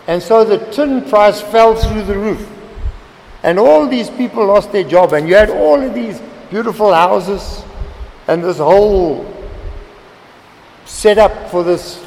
And 0.08 0.24
so 0.24 0.44
the 0.44 0.58
tin 0.72 1.04
price 1.04 1.40
fell 1.40 1.76
through 1.76 2.02
the 2.02 2.18
roof. 2.18 2.50
And 3.44 3.60
all 3.60 3.86
these 3.88 4.10
people 4.10 4.48
lost 4.48 4.72
their 4.72 4.86
job. 4.86 5.14
And 5.14 5.30
you 5.30 5.36
had 5.36 5.52
all 5.52 5.80
of 5.80 5.94
these 5.94 6.20
beautiful 6.50 6.92
houses 6.96 7.62
and 8.28 8.44
this 8.44 8.58
whole 8.58 9.32
setup 10.86 11.52
for 11.52 11.64
this 11.64 12.04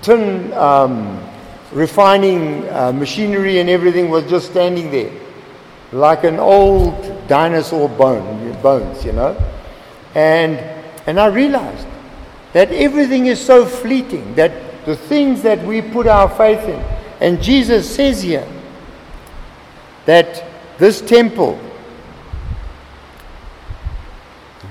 tin 0.00 0.52
um, 0.52 1.28
refining 1.72 2.68
uh, 2.68 2.92
machinery 2.92 3.58
and 3.58 3.68
everything 3.68 4.10
was 4.10 4.30
just 4.30 4.48
standing 4.48 4.92
there 4.92 5.10
like 5.90 6.22
an 6.22 6.38
old 6.38 7.26
dinosaur 7.26 7.88
bone, 7.88 8.52
bones, 8.62 9.04
you 9.04 9.10
know. 9.10 9.36
And, 10.14 10.73
and 11.06 11.20
I 11.20 11.26
realized 11.26 11.86
that 12.52 12.70
everything 12.70 13.26
is 13.26 13.44
so 13.44 13.66
fleeting, 13.66 14.34
that 14.36 14.84
the 14.86 14.96
things 14.96 15.42
that 15.42 15.64
we 15.64 15.82
put 15.82 16.06
our 16.06 16.28
faith 16.28 16.68
in, 16.68 16.80
and 17.20 17.42
Jesus 17.42 17.88
says 17.94 18.22
here 18.22 18.46
that 20.06 20.44
this 20.78 21.00
temple, 21.00 21.58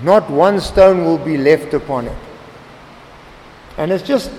not 0.03 0.29
one 0.29 0.59
stone 0.59 1.05
will 1.05 1.17
be 1.17 1.37
left 1.37 1.73
upon 1.73 2.07
it. 2.07 2.17
And 3.77 3.91
it's 3.91 4.03
just 4.03 4.31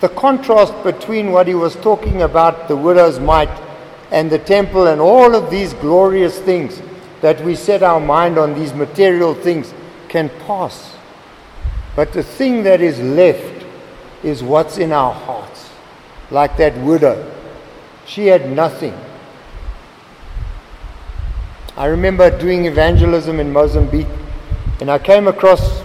the 0.00 0.08
contrast 0.10 0.74
between 0.84 1.32
what 1.32 1.48
he 1.48 1.54
was 1.54 1.74
talking 1.76 2.22
about, 2.22 2.68
the 2.68 2.76
widow's 2.76 3.18
mite, 3.18 3.62
and 4.10 4.30
the 4.30 4.38
temple, 4.38 4.86
and 4.86 5.00
all 5.00 5.34
of 5.34 5.50
these 5.50 5.72
glorious 5.74 6.38
things 6.38 6.80
that 7.22 7.42
we 7.42 7.54
set 7.54 7.82
our 7.82 7.98
mind 7.98 8.38
on, 8.38 8.54
these 8.54 8.74
material 8.74 9.34
things, 9.34 9.72
can 10.08 10.28
pass. 10.46 10.96
But 11.96 12.12
the 12.12 12.22
thing 12.22 12.62
that 12.64 12.82
is 12.82 13.00
left 13.00 13.64
is 14.22 14.42
what's 14.42 14.76
in 14.76 14.92
our 14.92 15.14
hearts, 15.14 15.70
like 16.30 16.58
that 16.58 16.76
widow. 16.78 17.32
She 18.06 18.26
had 18.26 18.50
nothing. 18.50 18.94
I 21.74 21.86
remember 21.86 22.30
doing 22.38 22.66
evangelism 22.66 23.40
in 23.40 23.50
Mozambique, 23.50 24.06
and 24.80 24.90
I 24.90 24.98
came 24.98 25.26
across 25.26 25.82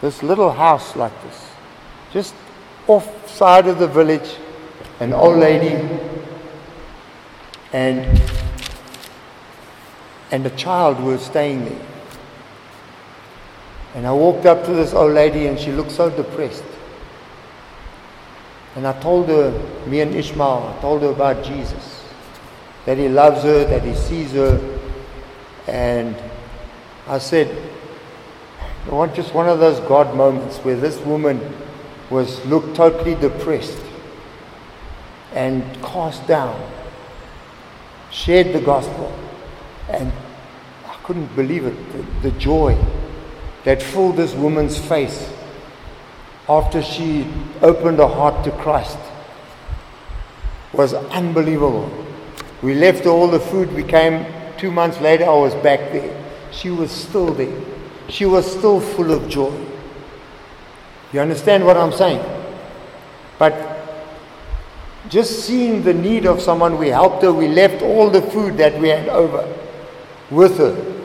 this 0.00 0.22
little 0.22 0.52
house 0.52 0.94
like 0.94 1.12
this, 1.22 1.50
just 2.12 2.34
off 2.86 3.28
side 3.28 3.66
of 3.66 3.78
the 3.80 3.88
village, 3.88 4.36
an 5.00 5.12
old 5.12 5.38
lady, 5.38 5.84
and 7.72 8.22
and 10.30 10.46
a 10.46 10.50
child 10.50 11.02
were 11.02 11.18
staying 11.18 11.64
there. 11.64 11.95
And 13.96 14.06
I 14.06 14.12
walked 14.12 14.44
up 14.44 14.62
to 14.66 14.72
this 14.72 14.92
old 14.92 15.14
lady, 15.14 15.46
and 15.46 15.58
she 15.58 15.72
looked 15.72 15.90
so 15.90 16.10
depressed. 16.10 16.62
And 18.74 18.86
I 18.86 18.92
told 19.00 19.26
her, 19.28 19.50
me 19.86 20.02
and 20.02 20.14
Ishmael, 20.14 20.74
I 20.76 20.80
told 20.82 21.00
her 21.00 21.08
about 21.08 21.42
Jesus, 21.42 22.04
that 22.84 22.98
he 22.98 23.08
loves 23.08 23.42
her, 23.42 23.64
that 23.64 23.82
he 23.82 23.94
sees 23.94 24.32
her. 24.32 24.60
And 25.66 26.14
I 27.06 27.16
said, 27.16 27.56
I 28.84 28.90
want 28.90 29.14
just 29.14 29.32
one 29.32 29.48
of 29.48 29.60
those 29.60 29.80
God 29.88 30.14
moments 30.14 30.58
where 30.58 30.76
this 30.76 31.00
woman 31.00 31.40
was 32.10 32.44
looked 32.44 32.76
totally 32.76 33.14
depressed 33.14 33.82
and 35.32 35.64
cast 35.82 36.26
down, 36.26 36.70
shared 38.10 38.52
the 38.52 38.60
gospel, 38.60 39.10
and 39.88 40.12
I 40.84 40.94
couldn't 41.02 41.34
believe 41.34 41.64
it, 41.64 41.92
the, 41.92 42.28
the 42.28 42.38
joy 42.38 42.76
that 43.66 43.82
filled 43.82 44.16
this 44.16 44.32
woman's 44.32 44.78
face 44.78 45.28
after 46.48 46.80
she 46.80 47.26
opened 47.62 47.98
her 47.98 48.06
heart 48.06 48.44
to 48.44 48.52
Christ 48.52 48.96
was 50.72 50.94
unbelievable. 50.94 51.90
We 52.62 52.76
left 52.76 53.06
all 53.06 53.26
the 53.26 53.40
food. 53.40 53.72
We 53.72 53.82
came 53.82 54.24
two 54.56 54.70
months 54.70 55.00
later. 55.00 55.24
I 55.24 55.34
was 55.34 55.52
back 55.56 55.80
there. 55.90 56.24
She 56.52 56.70
was 56.70 56.92
still 56.92 57.34
there. 57.34 57.60
She 58.08 58.24
was 58.24 58.46
still 58.48 58.80
full 58.80 59.10
of 59.10 59.28
joy. 59.28 59.52
You 61.12 61.18
understand 61.18 61.66
what 61.66 61.76
I'm 61.76 61.92
saying? 61.92 62.24
But 63.36 63.52
just 65.08 65.44
seeing 65.44 65.82
the 65.82 65.92
need 65.92 66.24
of 66.24 66.40
someone, 66.40 66.78
we 66.78 66.86
helped 66.86 67.20
her. 67.24 67.32
We 67.32 67.48
left 67.48 67.82
all 67.82 68.10
the 68.10 68.22
food 68.22 68.58
that 68.58 68.80
we 68.80 68.90
had 68.90 69.08
over 69.08 69.44
with 70.30 70.56
her 70.58 70.96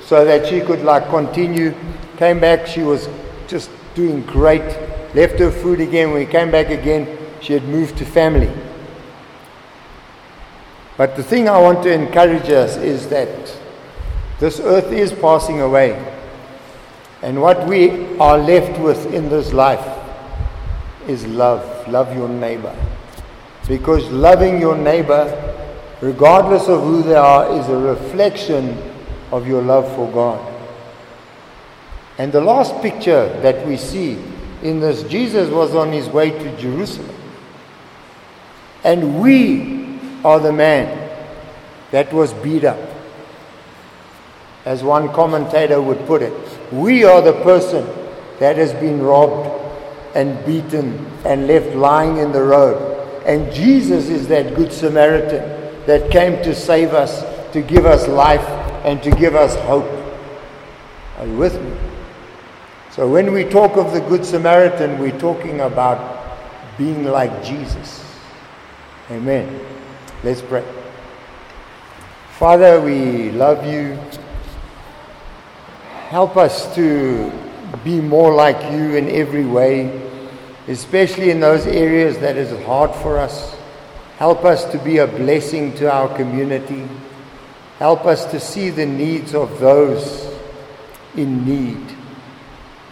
so 0.00 0.24
that 0.24 0.46
she 0.46 0.62
could 0.62 0.80
like 0.80 1.10
continue. 1.10 1.74
Came 2.16 2.40
back. 2.40 2.66
She 2.66 2.82
was 2.82 3.08
just 3.46 3.70
doing 3.94 4.22
great. 4.22 4.64
Left 5.14 5.38
her 5.38 5.50
food 5.50 5.80
again. 5.80 6.10
When 6.12 6.20
we 6.20 6.26
came 6.26 6.50
back 6.50 6.70
again, 6.70 7.18
she 7.40 7.52
had 7.52 7.64
moved 7.64 7.98
to 7.98 8.04
family. 8.04 8.50
But 10.96 11.16
the 11.16 11.22
thing 11.22 11.48
I 11.48 11.60
want 11.60 11.82
to 11.82 11.92
encourage 11.92 12.48
us 12.50 12.76
is 12.76 13.08
that 13.08 13.28
this 14.40 14.60
earth 14.60 14.92
is 14.92 15.12
passing 15.12 15.60
away. 15.60 16.14
And 17.22 17.40
what 17.40 17.66
we 17.66 18.16
are 18.18 18.38
left 18.38 18.80
with 18.80 19.12
in 19.12 19.28
this 19.28 19.52
life 19.52 19.86
is 21.06 21.26
love. 21.26 21.88
Love 21.88 22.14
your 22.14 22.28
neighbor. 22.28 22.74
Because 23.68 24.08
loving 24.10 24.60
your 24.60 24.76
neighbor, 24.76 25.24
regardless 26.00 26.68
of 26.68 26.82
who 26.82 27.02
they 27.02 27.14
are, 27.14 27.58
is 27.58 27.68
a 27.68 27.76
reflection 27.76 28.78
of 29.32 29.46
your 29.46 29.60
love 29.62 29.86
for 29.96 30.10
God. 30.12 30.55
And 32.18 32.32
the 32.32 32.40
last 32.40 32.80
picture 32.80 33.28
that 33.40 33.66
we 33.66 33.76
see 33.76 34.18
in 34.62 34.80
this, 34.80 35.02
Jesus 35.04 35.50
was 35.50 35.74
on 35.74 35.92
his 35.92 36.08
way 36.08 36.30
to 36.30 36.56
Jerusalem. 36.56 37.14
And 38.84 39.20
we 39.20 39.98
are 40.24 40.40
the 40.40 40.52
man 40.52 41.10
that 41.90 42.12
was 42.12 42.32
beat 42.34 42.64
up. 42.64 42.78
As 44.64 44.82
one 44.82 45.12
commentator 45.12 45.80
would 45.80 46.04
put 46.06 46.22
it, 46.22 46.32
we 46.72 47.04
are 47.04 47.20
the 47.20 47.34
person 47.44 47.86
that 48.40 48.56
has 48.56 48.72
been 48.74 49.02
robbed 49.02 49.48
and 50.14 50.44
beaten 50.46 51.06
and 51.24 51.46
left 51.46 51.76
lying 51.76 52.16
in 52.16 52.32
the 52.32 52.42
road. 52.42 52.94
And 53.26 53.52
Jesus 53.52 54.08
is 54.08 54.28
that 54.28 54.54
good 54.54 54.72
Samaritan 54.72 55.84
that 55.86 56.10
came 56.10 56.42
to 56.42 56.54
save 56.54 56.94
us, 56.94 57.22
to 57.52 57.60
give 57.60 57.86
us 57.86 58.08
life, 58.08 58.46
and 58.84 59.02
to 59.02 59.10
give 59.10 59.34
us 59.34 59.54
hope. 59.66 59.90
Are 61.18 61.26
you 61.26 61.36
with 61.36 61.60
me? 61.60 61.95
So 62.96 63.06
when 63.06 63.30
we 63.34 63.44
talk 63.44 63.76
of 63.76 63.92
the 63.92 64.00
Good 64.00 64.24
Samaritan, 64.24 64.98
we're 64.98 65.18
talking 65.18 65.60
about 65.60 66.38
being 66.78 67.04
like 67.04 67.44
Jesus. 67.44 68.02
Amen. 69.10 69.60
Let's 70.24 70.40
pray. 70.40 70.64
Father, 72.38 72.80
we 72.80 73.32
love 73.32 73.66
you. 73.66 73.98
Help 76.08 76.38
us 76.38 76.74
to 76.74 77.30
be 77.84 78.00
more 78.00 78.32
like 78.32 78.72
you 78.72 78.96
in 78.96 79.10
every 79.10 79.44
way, 79.44 79.90
especially 80.66 81.28
in 81.28 81.38
those 81.38 81.66
areas 81.66 82.18
that 82.20 82.38
is 82.38 82.64
hard 82.64 82.94
for 82.94 83.18
us. 83.18 83.54
Help 84.16 84.46
us 84.46 84.64
to 84.72 84.78
be 84.78 84.98
a 84.98 85.06
blessing 85.06 85.74
to 85.74 85.92
our 85.92 86.08
community. 86.16 86.88
Help 87.78 88.06
us 88.06 88.24
to 88.30 88.40
see 88.40 88.70
the 88.70 88.86
needs 88.86 89.34
of 89.34 89.60
those 89.60 90.34
in 91.14 91.44
need. 91.44 91.95